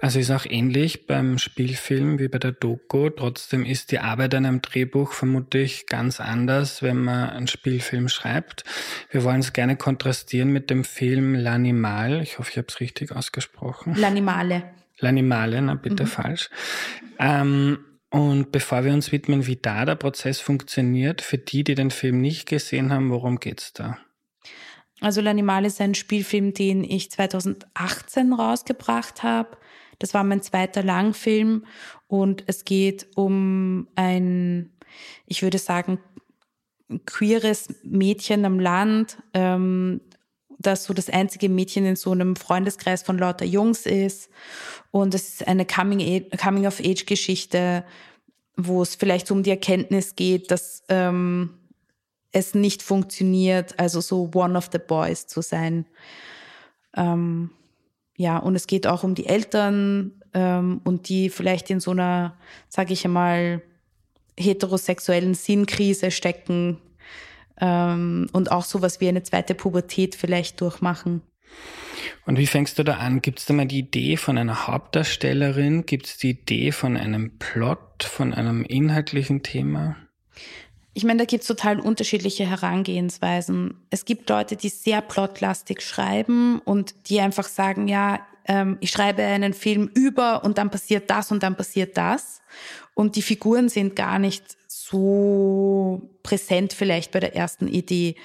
[0.00, 3.10] Also ist auch ähnlich beim Spielfilm wie bei der Doku.
[3.10, 8.64] Trotzdem ist die Arbeit an einem Drehbuch vermutlich ganz anders, wenn man einen Spielfilm schreibt.
[9.10, 12.22] Wir wollen es gerne kontrastieren mit dem Film L'Animal.
[12.22, 13.94] Ich hoffe, ich habe es richtig ausgesprochen.
[13.96, 14.62] L'Animale.
[15.00, 16.08] L'Animale, na bitte mhm.
[16.08, 16.48] falsch.
[17.18, 17.78] Ähm,
[18.12, 22.20] und bevor wir uns widmen, wie da der Prozess funktioniert, für die, die den Film
[22.20, 23.96] nicht gesehen haben, worum geht's da?
[25.00, 29.56] Also L'Animal ist ein Spielfilm, den ich 2018 rausgebracht habe.
[29.98, 31.64] Das war mein zweiter Langfilm
[32.06, 34.70] und es geht um ein,
[35.24, 35.98] ich würde sagen,
[37.06, 40.02] queeres Mädchen am Land, ähm,
[40.62, 44.30] das so das einzige Mädchen in so einem Freundeskreis von lauter Jungs ist.
[44.90, 47.84] Und es ist eine Coming-of-Age-Geschichte,
[48.56, 51.58] wo es vielleicht um die Erkenntnis geht, dass ähm,
[52.32, 55.86] es nicht funktioniert, also so one of the boys zu sein.
[56.96, 57.50] Ähm,
[58.16, 62.36] ja, und es geht auch um die Eltern ähm, und die vielleicht in so einer,
[62.68, 63.62] sage ich einmal,
[64.38, 66.78] heterosexuellen Sinnkrise stecken
[67.62, 71.22] ähm, und auch sowas wie eine zweite Pubertät vielleicht durchmachen.
[72.26, 73.22] Und wie fängst du da an?
[73.22, 75.86] Gibt es da mal die Idee von einer Hauptdarstellerin?
[75.86, 79.96] Gibt es die Idee von einem Plot, von einem inhaltlichen Thema?
[80.94, 83.74] Ich meine, da gibt es total unterschiedliche Herangehensweisen.
[83.90, 89.22] Es gibt Leute, die sehr plotlastig schreiben und die einfach sagen, ja, ähm, ich schreibe
[89.22, 92.42] einen Film über und dann passiert das und dann passiert das.
[92.94, 98.16] Und die Figuren sind gar nicht so präsent vielleicht bei der ersten Idee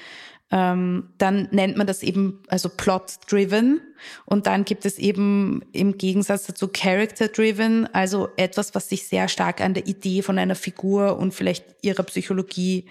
[0.50, 3.82] ähm, dann nennt man das eben also plot-driven
[4.26, 9.60] und dann gibt es eben im Gegensatz dazu character-driven, also etwas, was sich sehr stark
[9.60, 12.86] an der Idee von einer Figur und vielleicht ihrer Psychologie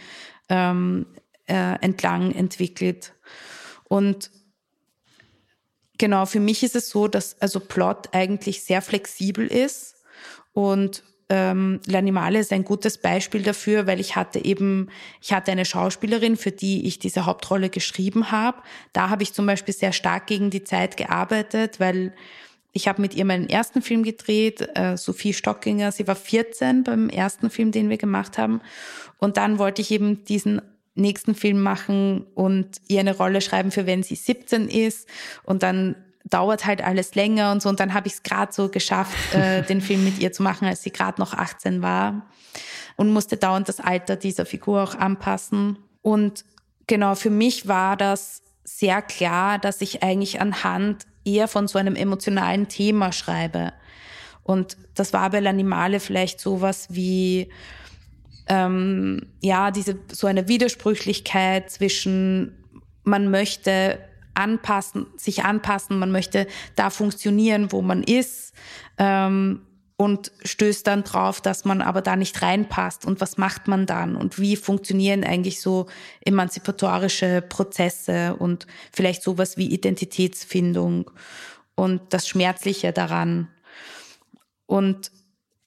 [0.51, 1.07] ähm,
[1.47, 3.15] äh, entlang entwickelt.
[3.89, 4.31] Und
[5.97, 9.95] genau, für mich ist es so, dass also Plot eigentlich sehr flexibel ist
[10.53, 14.89] und ähm, L'Animale ist ein gutes Beispiel dafür, weil ich hatte eben,
[15.21, 18.63] ich hatte eine Schauspielerin, für die ich diese Hauptrolle geschrieben habe.
[18.93, 22.15] Da habe ich zum Beispiel sehr stark gegen die Zeit gearbeitet, weil
[22.73, 25.91] ich habe mit ihr meinen ersten Film gedreht, äh, Sophie Stockinger.
[25.93, 28.61] Sie war 14 beim ersten Film, den wir gemacht haben.
[29.19, 30.61] Und dann wollte ich eben diesen
[30.95, 35.09] nächsten Film machen und ihr eine Rolle schreiben für wenn sie 17 ist.
[35.45, 35.97] Und dann
[36.31, 37.69] dauert halt alles länger und so.
[37.69, 40.67] Und dann habe ich es gerade so geschafft, äh, den Film mit ihr zu machen,
[40.67, 42.27] als sie gerade noch 18 war
[42.97, 45.79] und musste dauernd das Alter dieser Figur auch anpassen.
[46.03, 46.45] Und
[46.87, 51.95] genau, für mich war das sehr klar, dass ich eigentlich anhand eher von so einem
[51.95, 53.73] emotionalen Thema schreibe.
[54.43, 57.51] Und das war bei L'Animale vielleicht sowas wie,
[58.49, 62.65] ähm, ja, diese, so eine Widersprüchlichkeit zwischen
[63.03, 63.99] man möchte
[64.37, 68.53] anpassen, sich anpassen, man möchte da funktionieren, wo man ist.
[68.99, 69.63] Ähm,
[69.99, 73.07] und stößt dann drauf, dass man aber da nicht reinpasst.
[73.07, 74.15] Und was macht man dann?
[74.15, 75.87] Und wie funktionieren eigentlich so
[76.25, 81.11] emanzipatorische Prozesse und vielleicht sowas wie Identitätsfindung
[81.77, 83.49] und das Schmerzliche daran?
[84.67, 85.11] Und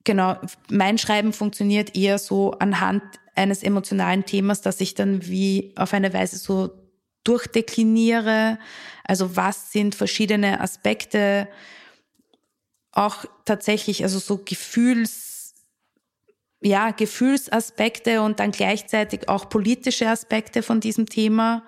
[0.03, 0.37] genau,
[0.69, 3.01] mein Schreiben funktioniert eher so anhand
[3.35, 6.69] eines emotionalen Themas, dass ich dann wie auf eine Weise so
[7.23, 8.59] durchdekliniere.
[9.03, 11.47] Also was sind verschiedene Aspekte,
[12.91, 15.53] auch tatsächlich, also so Gefühls,
[16.61, 21.63] ja, Gefühlsaspekte und dann gleichzeitig auch politische Aspekte von diesem Thema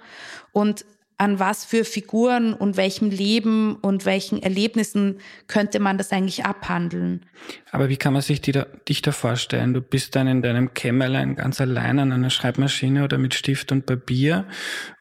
[0.51, 0.85] und
[1.21, 7.27] an was für Figuren und welchem Leben und welchen Erlebnissen könnte man das eigentlich abhandeln.
[7.71, 9.75] Aber wie kann man sich da, dich da vorstellen?
[9.75, 13.85] Du bist dann in deinem Kämmerlein ganz allein an einer Schreibmaschine oder mit Stift und
[13.85, 14.47] Papier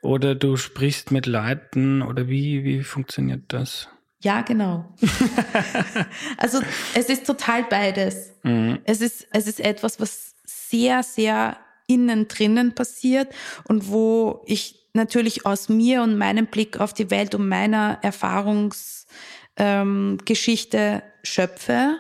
[0.03, 3.89] oder du sprichst mit Leuten oder wie, wie funktioniert das?
[4.23, 4.93] Ja, genau.
[6.37, 6.61] also
[6.93, 8.35] es ist total beides.
[8.43, 8.81] Mhm.
[8.85, 11.57] Es, ist, es ist etwas, was sehr, sehr
[11.91, 13.29] innen drinnen passiert
[13.65, 20.79] und wo ich natürlich aus mir und meinem Blick auf die Welt und meiner Erfahrungsgeschichte
[20.79, 21.97] ähm, schöpfe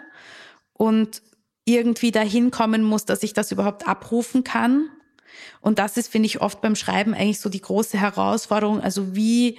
[0.72, 1.22] und
[1.64, 4.88] irgendwie dahin kommen muss, dass ich das überhaupt abrufen kann.
[5.60, 8.80] Und das ist, finde ich, oft beim Schreiben eigentlich so die große Herausforderung.
[8.80, 9.58] Also wie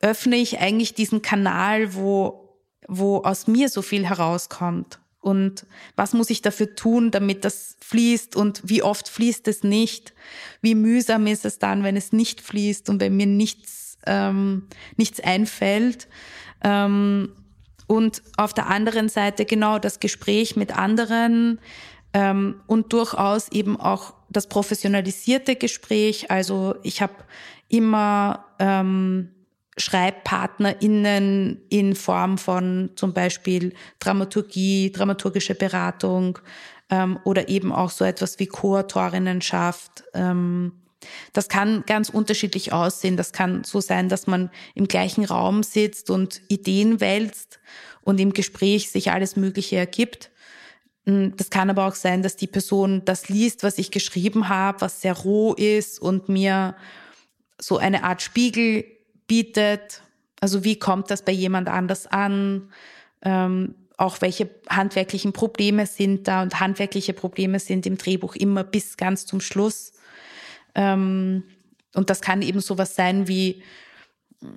[0.00, 2.56] öffne ich eigentlich diesen Kanal, wo,
[2.86, 5.00] wo aus mir so viel herauskommt?
[5.20, 8.36] Und was muss ich dafür tun, damit das fließt?
[8.36, 10.14] Und wie oft fließt es nicht?
[10.60, 15.20] Wie mühsam ist es dann, wenn es nicht fließt und wenn mir nichts, ähm, nichts
[15.20, 16.08] einfällt?
[16.62, 17.32] Ähm,
[17.86, 21.58] und auf der anderen Seite genau das Gespräch mit anderen
[22.12, 26.30] ähm, und durchaus eben auch das professionalisierte Gespräch.
[26.30, 27.14] Also ich habe
[27.68, 29.30] immer ähm,
[29.78, 36.38] SchreibpartnerInnen in Form von zum Beispiel Dramaturgie, dramaturgische Beratung
[36.90, 40.04] ähm, oder eben auch so etwas wie Co-Autorinnenschaft.
[40.14, 40.72] Ähm,
[41.32, 43.16] das kann ganz unterschiedlich aussehen.
[43.16, 47.60] Das kann so sein, dass man im gleichen Raum sitzt und Ideen wälzt
[48.02, 50.30] und im Gespräch sich alles Mögliche ergibt.
[51.06, 54.80] Hm, das kann aber auch sein, dass die Person das liest, was ich geschrieben habe,
[54.80, 56.74] was sehr roh ist und mir
[57.60, 58.84] so eine Art Spiegel
[59.28, 60.02] bietet.
[60.40, 62.72] Also wie kommt das bei jemand anders an?
[63.22, 68.96] Ähm, auch welche handwerklichen Probleme sind da und handwerkliche Probleme sind im Drehbuch immer bis
[68.96, 69.92] ganz zum Schluss.
[70.74, 71.44] Ähm,
[71.94, 73.62] und das kann eben sowas sein wie,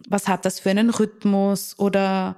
[0.07, 2.37] was hat das für einen Rhythmus oder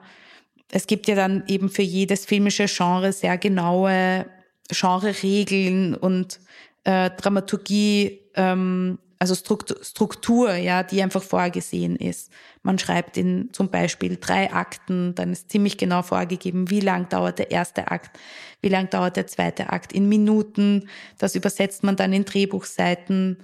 [0.72, 4.26] es gibt ja dann eben für jedes filmische Genre sehr genaue
[4.70, 6.40] Genre-Regeln und
[6.86, 12.30] äh, Dramaturgie ähm, also Struktur, ja, die einfach vorgesehen ist.
[12.62, 17.40] Man schreibt in zum Beispiel drei Akten, dann ist ziemlich genau vorgegeben, wie lang dauert
[17.40, 18.20] der erste Akt,
[18.62, 20.90] wie lang dauert der zweite Akt in Minuten.
[21.20, 23.38] Das übersetzt man dann in Drehbuchseiten.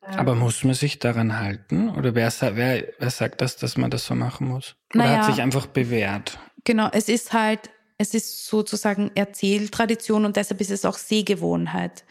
[0.00, 1.90] Aber muss man sich daran halten?
[1.90, 4.74] Oder wer, wer, wer sagt das, dass man das so machen muss?
[4.92, 6.40] Oder naja, hat sich einfach bewährt?
[6.64, 12.04] Genau, es ist halt, es ist sozusagen Erzähltradition und deshalb ist es auch Sehgewohnheit.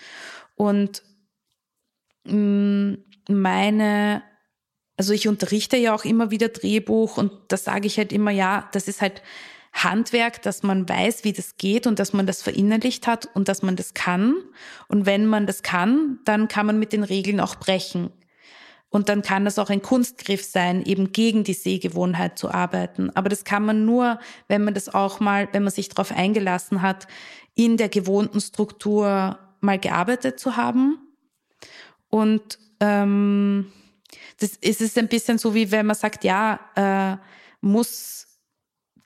[0.56, 1.04] Und
[2.24, 4.24] mh, mm, meine,
[4.98, 8.70] also ich unterrichte ja auch immer wieder Drehbuch und da sage ich halt immer, ja,
[8.74, 9.22] das ist halt
[9.74, 13.62] Handwerk, dass man weiß, wie das geht und dass man das verinnerlicht hat und dass
[13.62, 14.36] man das kann.
[14.88, 18.12] Und wenn man das kann, dann kann man mit den Regeln auch brechen.
[18.90, 23.12] Und dann kann das auch ein Kunstgriff sein, eben gegen die Sehgewohnheit zu arbeiten.
[23.12, 26.82] Aber das kann man nur, wenn man das auch mal, wenn man sich darauf eingelassen
[26.82, 27.08] hat,
[27.54, 30.98] in der gewohnten Struktur mal gearbeitet zu haben.
[32.10, 33.72] Und ähm,
[34.40, 37.18] das ist es ein bisschen so, wie wenn man sagt, ja, äh,
[37.62, 38.28] muss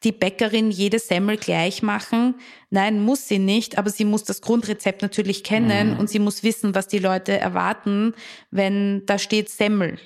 [0.04, 2.36] die Bäckerin jede Semmel gleich machen?
[2.70, 6.00] Nein, muss sie nicht, aber sie muss das Grundrezept natürlich kennen mhm.
[6.00, 8.14] und sie muss wissen, was die Leute erwarten,
[8.52, 9.98] wenn da steht Semmel.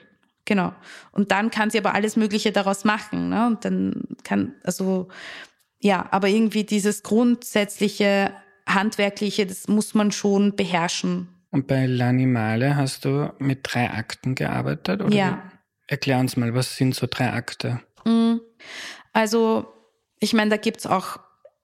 [0.45, 0.73] Genau.
[1.11, 3.29] Und dann kann sie aber alles Mögliche daraus machen.
[3.29, 3.47] Ne?
[3.47, 5.09] Und dann kann, also,
[5.79, 8.31] ja, aber irgendwie dieses grundsätzliche,
[8.65, 11.27] handwerkliche, das muss man schon beherrschen.
[11.57, 15.01] Und bei L'Animale hast du mit drei Akten gearbeitet?
[15.01, 15.51] Oder ja.
[15.87, 17.81] Erklär uns mal, was sind so drei Akte?
[18.05, 18.41] Mhm.
[19.11, 19.65] Also,
[20.19, 21.17] ich meine, da gibt's auch,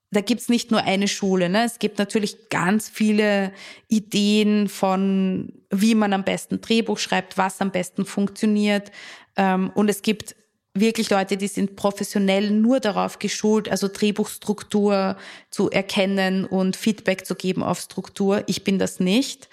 [0.10, 1.48] da gibt's nicht nur eine Schule.
[1.48, 1.64] Ne?
[1.64, 3.52] Es gibt natürlich ganz viele
[3.88, 8.92] Ideen von, wie man am besten Drehbuch schreibt, was am besten funktioniert.
[9.36, 10.36] Ähm, und es gibt
[10.74, 15.18] wirklich Leute, die sind professionell nur darauf geschult, also Drehbuchstruktur
[15.50, 18.44] zu erkennen und Feedback zu geben auf Struktur.
[18.48, 19.50] Ich bin das nicht.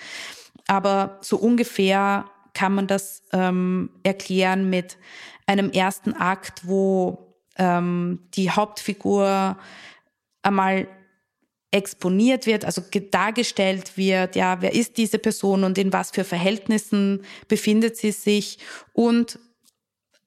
[0.66, 4.96] Aber so ungefähr kann man das ähm, erklären mit
[5.46, 9.58] einem ersten Akt, wo ähm, die Hauptfigur
[10.42, 10.88] einmal
[11.72, 17.22] exponiert wird, also dargestellt wird, ja, wer ist diese Person und in was für Verhältnissen
[17.46, 18.58] befindet sie sich
[18.92, 19.38] und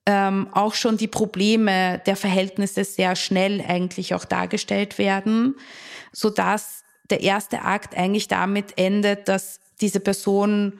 [0.05, 5.55] ähm, auch schon die Probleme der Verhältnisse sehr schnell eigentlich auch dargestellt werden,
[6.11, 10.79] so dass der erste Akt eigentlich damit endet, dass diese Person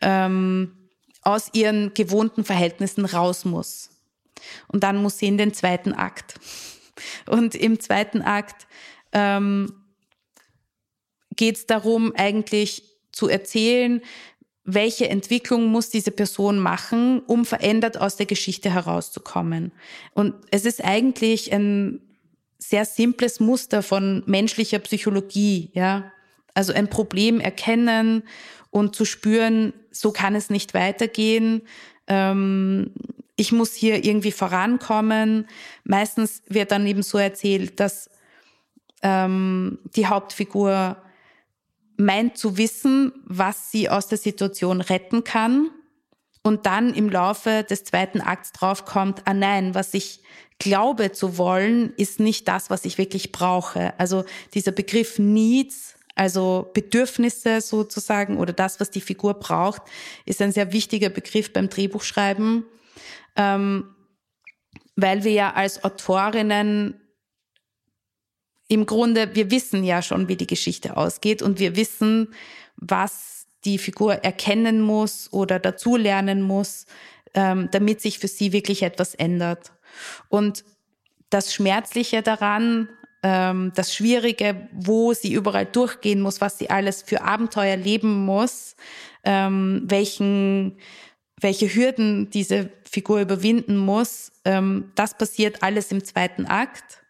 [0.00, 0.76] ähm,
[1.22, 3.90] aus ihren gewohnten Verhältnissen raus muss.
[4.68, 6.34] Und dann muss sie in den zweiten Akt.
[7.26, 8.66] Und im zweiten Akt
[9.12, 9.72] ähm,
[11.36, 14.02] geht es darum, eigentlich zu erzählen,
[14.64, 19.72] welche Entwicklung muss diese Person machen, um verändert aus der Geschichte herauszukommen.
[20.14, 22.00] Und es ist eigentlich ein
[22.58, 26.10] sehr simples Muster von menschlicher Psychologie, ja.
[26.54, 28.22] Also ein Problem erkennen
[28.70, 31.62] und zu spüren, so kann es nicht weitergehen.
[32.06, 32.92] Ähm,
[33.36, 35.48] ich muss hier irgendwie vorankommen.
[35.82, 38.08] Meistens wird dann eben so erzählt, dass
[39.02, 40.96] ähm, die Hauptfigur
[41.96, 45.70] meint zu wissen, was sie aus der Situation retten kann
[46.42, 50.20] und dann im Laufe des zweiten Akts draufkommt, ah nein, was ich
[50.58, 53.98] glaube zu wollen, ist nicht das, was ich wirklich brauche.
[53.98, 59.82] Also dieser Begriff Needs, also Bedürfnisse sozusagen oder das, was die Figur braucht,
[60.26, 62.64] ist ein sehr wichtiger Begriff beim Drehbuchschreiben,
[63.36, 63.94] ähm,
[64.96, 67.00] weil wir ja als Autorinnen
[68.68, 72.34] im Grunde, wir wissen ja schon, wie die Geschichte ausgeht und wir wissen,
[72.76, 76.86] was die Figur erkennen muss oder dazulernen muss,
[77.34, 79.72] ähm, damit sich für sie wirklich etwas ändert.
[80.28, 80.64] Und
[81.30, 82.88] das Schmerzliche daran,
[83.22, 88.76] ähm, das Schwierige, wo sie überall durchgehen muss, was sie alles für Abenteuer leben muss,
[89.24, 90.78] ähm, welchen,
[91.40, 97.03] welche Hürden diese Figur überwinden muss, ähm, das passiert alles im zweiten Akt.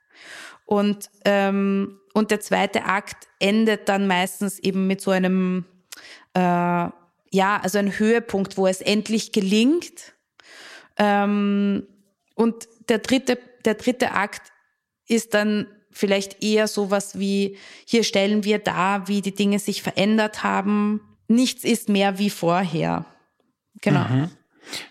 [0.65, 5.65] Und, ähm, und der zweite Akt endet dann meistens eben mit so einem,
[6.35, 10.15] äh, ja, also ein Höhepunkt, wo es endlich gelingt.
[10.97, 11.87] Ähm,
[12.35, 14.53] und der dritte, der dritte Akt
[15.07, 17.57] ist dann vielleicht eher sowas wie,
[17.87, 21.01] hier stellen wir dar, wie die Dinge sich verändert haben.
[21.29, 23.07] Nichts ist mehr wie vorher.
[23.81, 24.05] Genau.
[24.05, 24.31] Mhm.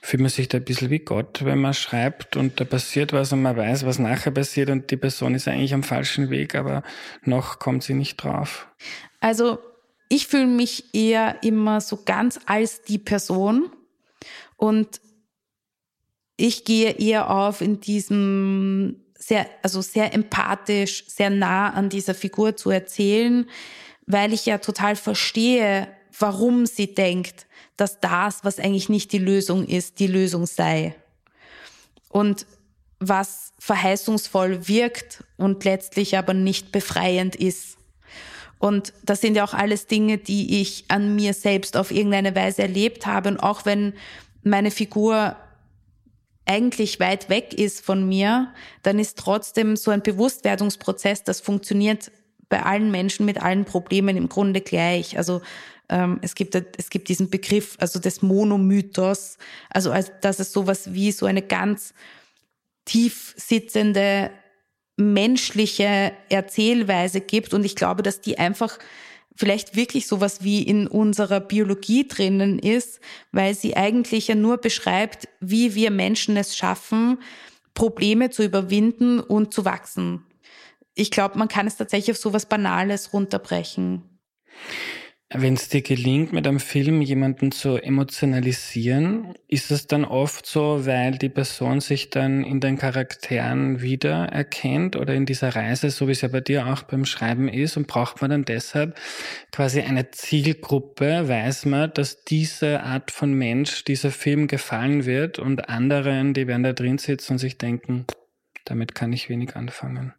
[0.01, 3.33] Fühlt man sich da ein bisschen wie Gott, wenn man schreibt und da passiert was
[3.33, 6.83] und man weiß, was nachher passiert und die Person ist eigentlich am falschen Weg, aber
[7.23, 8.67] noch kommt sie nicht drauf?
[9.19, 9.59] Also
[10.09, 13.71] ich fühle mich eher immer so ganz als die Person
[14.57, 15.01] und
[16.37, 22.55] ich gehe eher auf in diesem sehr, also sehr empathisch, sehr nah an dieser Figur
[22.55, 23.49] zu erzählen,
[24.05, 27.47] weil ich ja total verstehe, warum sie denkt,
[27.77, 30.95] dass das, was eigentlich nicht die Lösung ist, die Lösung sei.
[32.09, 32.45] Und
[32.99, 37.77] was verheißungsvoll wirkt und letztlich aber nicht befreiend ist.
[38.59, 42.61] Und das sind ja auch alles Dinge, die ich an mir selbst auf irgendeine Weise
[42.61, 43.29] erlebt habe.
[43.29, 43.93] Und auch wenn
[44.43, 45.35] meine Figur
[46.45, 52.11] eigentlich weit weg ist von mir, dann ist trotzdem so ein Bewusstwerdungsprozess, das funktioniert
[52.49, 55.17] bei allen Menschen mit allen Problemen im Grunde gleich.
[55.17, 55.41] Also
[55.93, 59.37] ähm, es, gibt, es gibt diesen Begriff, also des Monomythos,
[59.69, 61.93] also als, dass es sowas wie so eine ganz
[62.83, 64.31] tief sitzende
[64.97, 67.53] menschliche Erzählweise gibt.
[67.53, 68.79] Und ich glaube, dass die einfach
[69.35, 72.99] vielleicht wirklich sowas wie in unserer Biologie drinnen ist,
[73.31, 77.19] weil sie eigentlich ja nur beschreibt, wie wir Menschen es schaffen,
[77.75, 80.25] Probleme zu überwinden und zu wachsen.
[80.95, 84.03] Ich glaube, man kann es tatsächlich auf sowas Banales runterbrechen.
[85.35, 90.85] Wenn es dir gelingt, mit einem Film jemanden zu emotionalisieren, ist es dann oft so,
[90.85, 96.11] weil die Person sich dann in den Charakteren wiedererkennt oder in dieser Reise, so wie
[96.11, 98.95] es ja bei dir auch beim Schreiben ist, und braucht man dann deshalb
[99.51, 105.67] quasi eine Zielgruppe, weiß man, dass diese Art von Mensch dieser Film gefallen wird und
[105.67, 108.05] anderen, die werden da drin sitzen und sich denken,
[108.65, 110.13] damit kann ich wenig anfangen.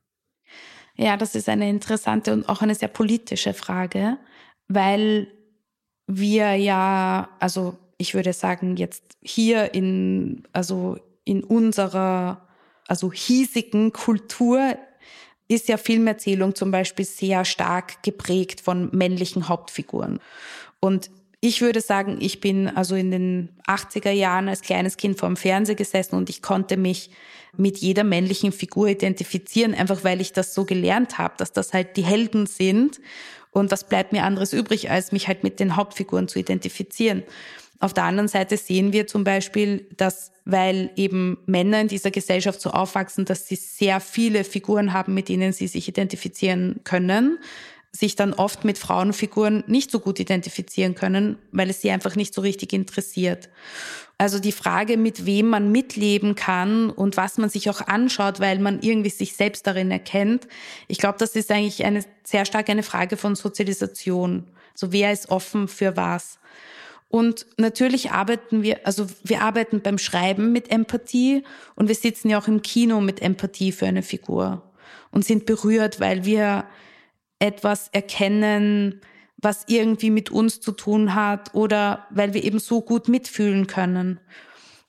[0.96, 4.18] Ja, das ist eine interessante und auch eine sehr politische Frage
[4.68, 5.28] weil
[6.06, 12.46] wir ja, also ich würde sagen, jetzt hier in, also in unserer,
[12.86, 14.76] also hiesigen Kultur
[15.48, 20.20] ist ja Filmerzählung zum Beispiel sehr stark geprägt von männlichen Hauptfiguren.
[20.80, 21.10] Und
[21.40, 25.36] ich würde sagen, ich bin also in den 80er Jahren als kleines Kind vor dem
[25.36, 27.10] Fernseher gesessen und ich konnte mich
[27.56, 31.96] mit jeder männlichen Figur identifizieren, einfach weil ich das so gelernt habe, dass das halt
[31.98, 33.00] die Helden sind
[33.54, 37.22] und was bleibt mir anderes übrig, als mich halt mit den Hauptfiguren zu identifizieren.
[37.80, 42.60] auf der anderen Seite sehen wir zum Beispiel, dass weil eben Männer in dieser Gesellschaft
[42.60, 47.38] so aufwachsen, dass sie sehr viele Figuren haben, mit denen sie sich identifizieren können,
[47.94, 52.34] sich dann oft mit Frauenfiguren nicht so gut identifizieren können, weil es sie einfach nicht
[52.34, 53.48] so richtig interessiert.
[54.18, 58.58] Also die Frage, mit wem man mitleben kann und was man sich auch anschaut, weil
[58.58, 60.48] man irgendwie sich selbst darin erkennt,
[60.88, 64.44] ich glaube, das ist eigentlich eine sehr stark eine Frage von Sozialisation.
[64.74, 66.38] So wer ist offen für was?
[67.08, 71.44] Und natürlich arbeiten wir, also wir arbeiten beim Schreiben mit Empathie
[71.76, 74.62] und wir sitzen ja auch im Kino mit Empathie für eine Figur
[75.12, 76.64] und sind berührt, weil wir
[77.38, 79.00] etwas erkennen,
[79.36, 84.20] was irgendwie mit uns zu tun hat oder weil wir eben so gut mitfühlen können.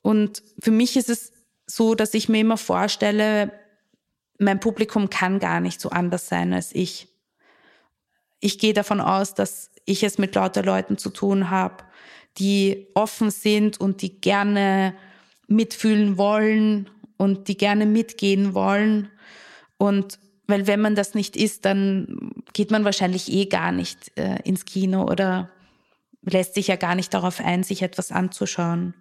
[0.02, 1.32] Und für mich ist es
[1.66, 3.52] so, dass ich mir immer vorstelle,
[4.38, 7.08] mein Publikum kann gar nicht so anders sein als ich.
[8.40, 11.84] Ich gehe davon aus, dass ich es mit lauter Leuten zu tun habe,
[12.38, 14.94] die offen sind und die gerne
[15.48, 19.10] mitfühlen wollen und die gerne mitgehen wollen.
[19.78, 24.38] Und weil wenn man das nicht ist, dann geht man wahrscheinlich eh gar nicht äh,
[24.44, 25.50] ins Kino oder
[26.22, 28.94] lässt sich ja gar nicht darauf ein, sich etwas anzuschauen.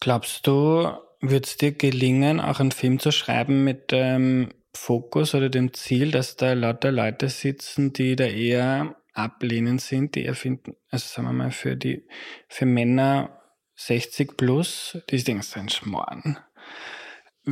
[0.00, 5.48] Glaubst du, wird es dir gelingen, auch einen Film zu schreiben mit dem Fokus oder
[5.48, 11.06] dem Ziel, dass da lauter Leute sitzen, die da eher ablehnend sind, die erfinden, also
[11.06, 12.06] sagen wir mal, für die,
[12.48, 13.40] für Männer
[13.76, 16.38] 60 plus, die denken, das ist ein Schmoren.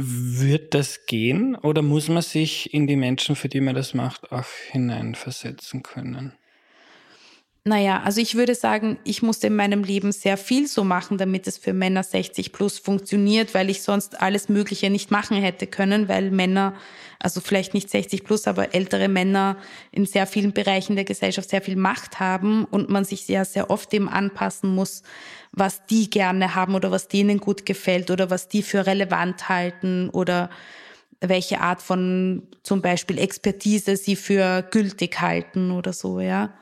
[0.00, 4.30] Wird das gehen oder muss man sich in die Menschen, für die man das macht,
[4.30, 6.34] auch hineinversetzen können?
[7.64, 11.46] Naja, also ich würde sagen, ich musste in meinem Leben sehr viel so machen, damit
[11.46, 16.08] es für Männer 60 plus funktioniert, weil ich sonst alles Mögliche nicht machen hätte können,
[16.08, 16.74] weil Männer,
[17.18, 19.58] also vielleicht nicht 60 plus, aber ältere Männer
[19.90, 23.70] in sehr vielen Bereichen der Gesellschaft sehr viel Macht haben und man sich sehr, sehr
[23.70, 25.02] oft dem anpassen muss,
[25.52, 30.08] was die gerne haben oder was denen gut gefällt oder was die für relevant halten
[30.10, 30.48] oder
[31.20, 36.54] welche Art von zum Beispiel Expertise sie für gültig halten oder so, ja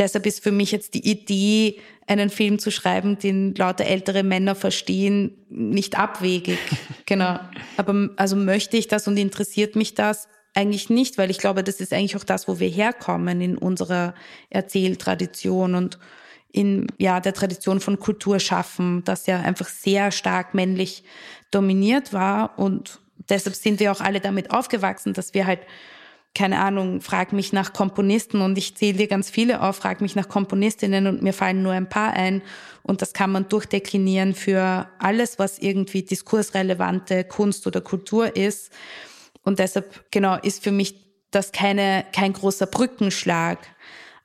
[0.00, 1.78] deshalb ist für mich jetzt die Idee,
[2.08, 6.58] einen Film zu schreiben, den lauter ältere Männer verstehen, nicht abwegig.
[7.06, 7.38] genau.
[7.76, 10.26] Aber also möchte ich das und interessiert mich das?
[10.54, 14.14] Eigentlich nicht, weil ich glaube, das ist eigentlich auch das, wo wir herkommen in unserer
[14.48, 16.00] Erzähltradition und
[16.50, 21.04] in ja der Tradition von Kulturschaffen, das ja einfach sehr stark männlich
[21.52, 22.98] dominiert war und
[23.28, 25.60] deshalb sind wir auch alle damit aufgewachsen, dass wir halt
[26.34, 30.14] keine Ahnung, frag mich nach Komponisten und ich zähle dir ganz viele auf, frag mich
[30.14, 32.42] nach Komponistinnen und mir fallen nur ein paar ein.
[32.82, 38.70] Und das kann man durchdeklinieren für alles, was irgendwie diskursrelevante Kunst oder Kultur ist.
[39.42, 40.94] Und deshalb, genau, ist für mich
[41.30, 43.58] das keine, kein großer Brückenschlag.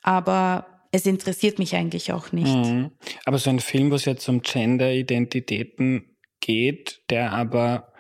[0.02, 2.56] Aber es interessiert mich eigentlich auch nicht.
[2.56, 2.92] Mhm.
[3.26, 7.92] Aber so ein Film, wo es jetzt um Gender-Identitäten geht, der aber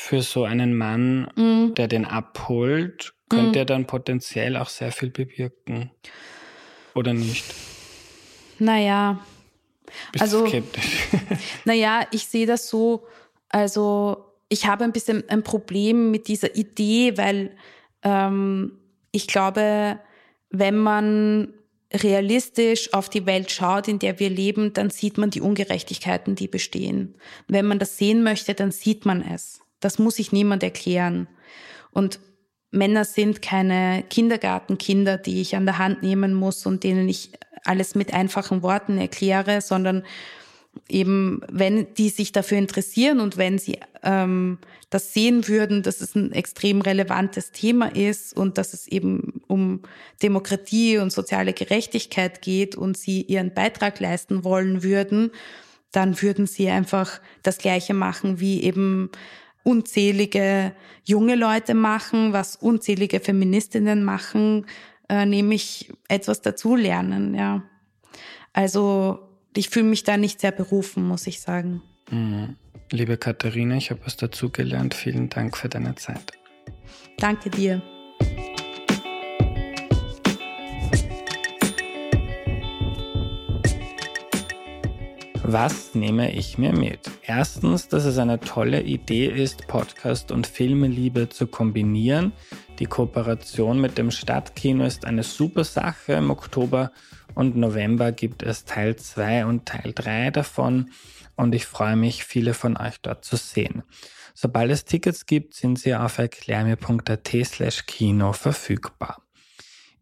[0.00, 1.74] für so einen Mann, mhm.
[1.74, 3.54] der den abholt, könnte mhm.
[3.56, 5.90] er dann potenziell auch sehr viel bewirken.
[6.94, 7.44] Oder nicht?
[8.60, 9.18] Naja.
[10.12, 11.08] Bist also, skeptisch.
[11.64, 13.06] naja, ich sehe das so,
[13.48, 17.56] also ich habe ein bisschen ein Problem mit dieser Idee, weil
[18.02, 18.78] ähm,
[19.10, 19.98] ich glaube,
[20.48, 21.52] wenn man
[21.92, 26.48] realistisch auf die Welt schaut, in der wir leben, dann sieht man die Ungerechtigkeiten, die
[26.48, 27.16] bestehen.
[27.48, 29.60] Wenn man das sehen möchte, dann sieht man es.
[29.80, 31.28] Das muss sich niemand erklären.
[31.90, 32.20] Und
[32.70, 37.32] Männer sind keine Kindergartenkinder, die ich an der Hand nehmen muss und denen ich
[37.64, 40.04] alles mit einfachen Worten erkläre, sondern
[40.88, 44.58] eben, wenn die sich dafür interessieren und wenn sie ähm,
[44.90, 49.82] das sehen würden, dass es ein extrem relevantes Thema ist und dass es eben um
[50.22, 55.30] Demokratie und soziale Gerechtigkeit geht und sie ihren Beitrag leisten wollen würden,
[55.90, 59.10] dann würden sie einfach das Gleiche machen wie eben
[59.62, 60.72] unzählige
[61.04, 64.66] junge Leute machen, was unzählige Feministinnen machen,
[65.08, 67.62] äh, nämlich etwas dazulernen, ja.
[68.52, 69.20] Also
[69.56, 71.82] ich fühle mich da nicht sehr berufen, muss ich sagen.
[72.10, 72.56] Mhm.
[72.90, 74.94] Liebe Katharina, ich habe was dazugelernt.
[74.94, 76.32] Vielen Dank für deine Zeit.
[77.18, 77.82] Danke dir.
[85.50, 87.10] Was nehme ich mir mit?
[87.22, 92.32] Erstens, dass es eine tolle Idee ist, Podcast und Filmeliebe zu kombinieren.
[92.78, 96.12] Die Kooperation mit dem Stadtkino ist eine super Sache.
[96.12, 96.92] Im Oktober
[97.34, 100.90] und November gibt es Teil 2 und Teil 3 davon
[101.34, 103.84] und ich freue mich, viele von euch dort zu sehen.
[104.34, 109.22] Sobald es Tickets gibt, sind sie auf erklärmir.at slash Kino verfügbar.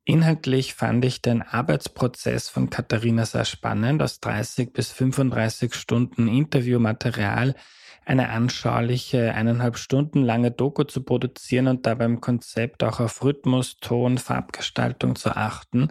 [0.08, 7.56] Inhaltlich fand ich den Arbeitsprozess von Katharina sehr spannend, aus 30 bis 35 Stunden Interviewmaterial
[8.04, 13.78] eine anschauliche eineinhalb Stunden lange Doku zu produzieren und dabei im Konzept auch auf Rhythmus,
[13.80, 15.88] Ton, Farbgestaltung zu achten.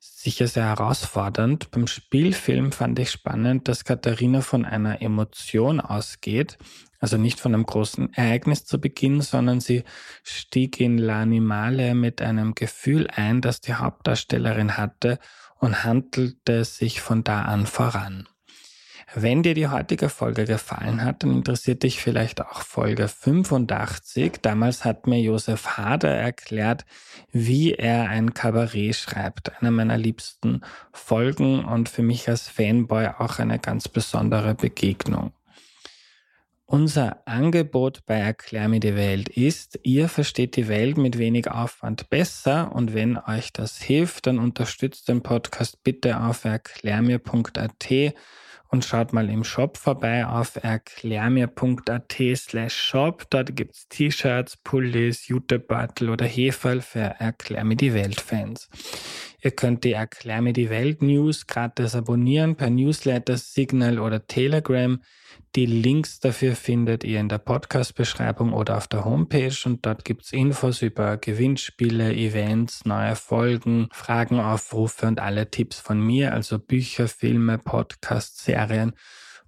[0.00, 1.70] Sicher sehr herausfordernd.
[1.70, 6.58] Beim Spielfilm fand ich spannend, dass Katharina von einer Emotion ausgeht,
[7.04, 9.84] also nicht von einem großen Ereignis zu Beginn, sondern sie
[10.22, 15.18] stieg in L'Animale mit einem Gefühl ein, das die Hauptdarstellerin hatte
[15.58, 18.26] und handelte sich von da an voran.
[19.14, 24.40] Wenn dir die heutige Folge gefallen hat, dann interessiert dich vielleicht auch Folge 85.
[24.40, 26.86] Damals hat mir Josef Hader erklärt,
[27.32, 29.52] wie er ein Kabarett schreibt.
[29.60, 35.32] Eine meiner liebsten Folgen und für mich als Fanboy auch eine ganz besondere Begegnung.
[36.66, 42.08] Unser Angebot bei Erklär mir die Welt ist, ihr versteht die Welt mit wenig Aufwand
[42.08, 48.14] besser und wenn euch das hilft, dann unterstützt den Podcast bitte auf erklärmir.at
[48.74, 53.26] und schaut mal im Shop vorbei auf erklärmir.at slash shop.
[53.30, 58.68] Dort gibt's T-Shirts, Pullis, Jutebeutel oder Heferl für Erklär mir die Welt Fans.
[59.42, 65.00] Ihr könnt die Erklär mir die Welt News gratis abonnieren per Newsletter, Signal oder Telegram.
[65.56, 70.32] Die Links dafür findet ihr in der Podcast-Beschreibung oder auf der Homepage und dort gibt's
[70.32, 77.58] Infos über Gewinnspiele, Events, neue Folgen, Fragenaufrufe und alle Tipps von mir, also Bücher, Filme,
[77.58, 78.94] Podcasts, Serien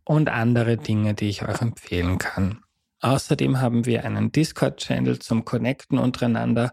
[0.05, 2.61] und andere Dinge, die ich euch empfehlen kann.
[3.01, 6.73] Außerdem haben wir einen Discord-Channel zum Connecten untereinander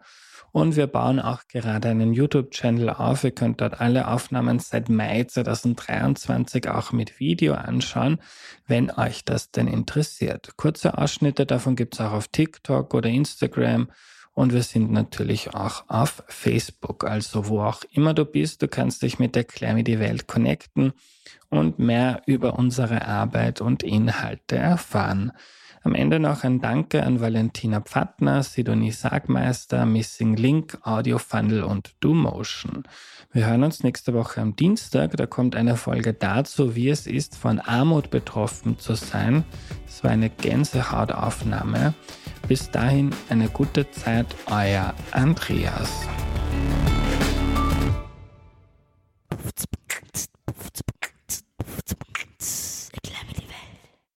[0.53, 3.23] und wir bauen auch gerade einen YouTube-Channel auf.
[3.23, 8.19] Ihr könnt dort alle Aufnahmen seit Mai 2023 auch mit Video anschauen,
[8.67, 10.55] wenn euch das denn interessiert.
[10.55, 13.89] Kurze Ausschnitte davon gibt's auch auf TikTok oder Instagram.
[14.35, 17.03] Und wir sind natürlich auch auf Facebook.
[17.03, 20.93] Also wo auch immer du bist, du kannst dich mit Erklär mir die Welt connecten
[21.49, 25.31] und mehr über unsere Arbeit und Inhalte erfahren.
[25.85, 31.95] Am Ende noch ein Danke an Valentina Pfattner, Sidonie Sagmeister, Missing Link, Audio Funnel und
[31.99, 32.83] DoMotion.
[33.33, 35.17] Wir hören uns nächste Woche am Dienstag.
[35.17, 39.43] Da kommt eine Folge dazu, wie es ist, von Armut betroffen zu sein.
[39.85, 41.93] Es war eine Gänsehautaufnahme.
[42.47, 46.07] Bis dahin eine gute Zeit, euer Andreas.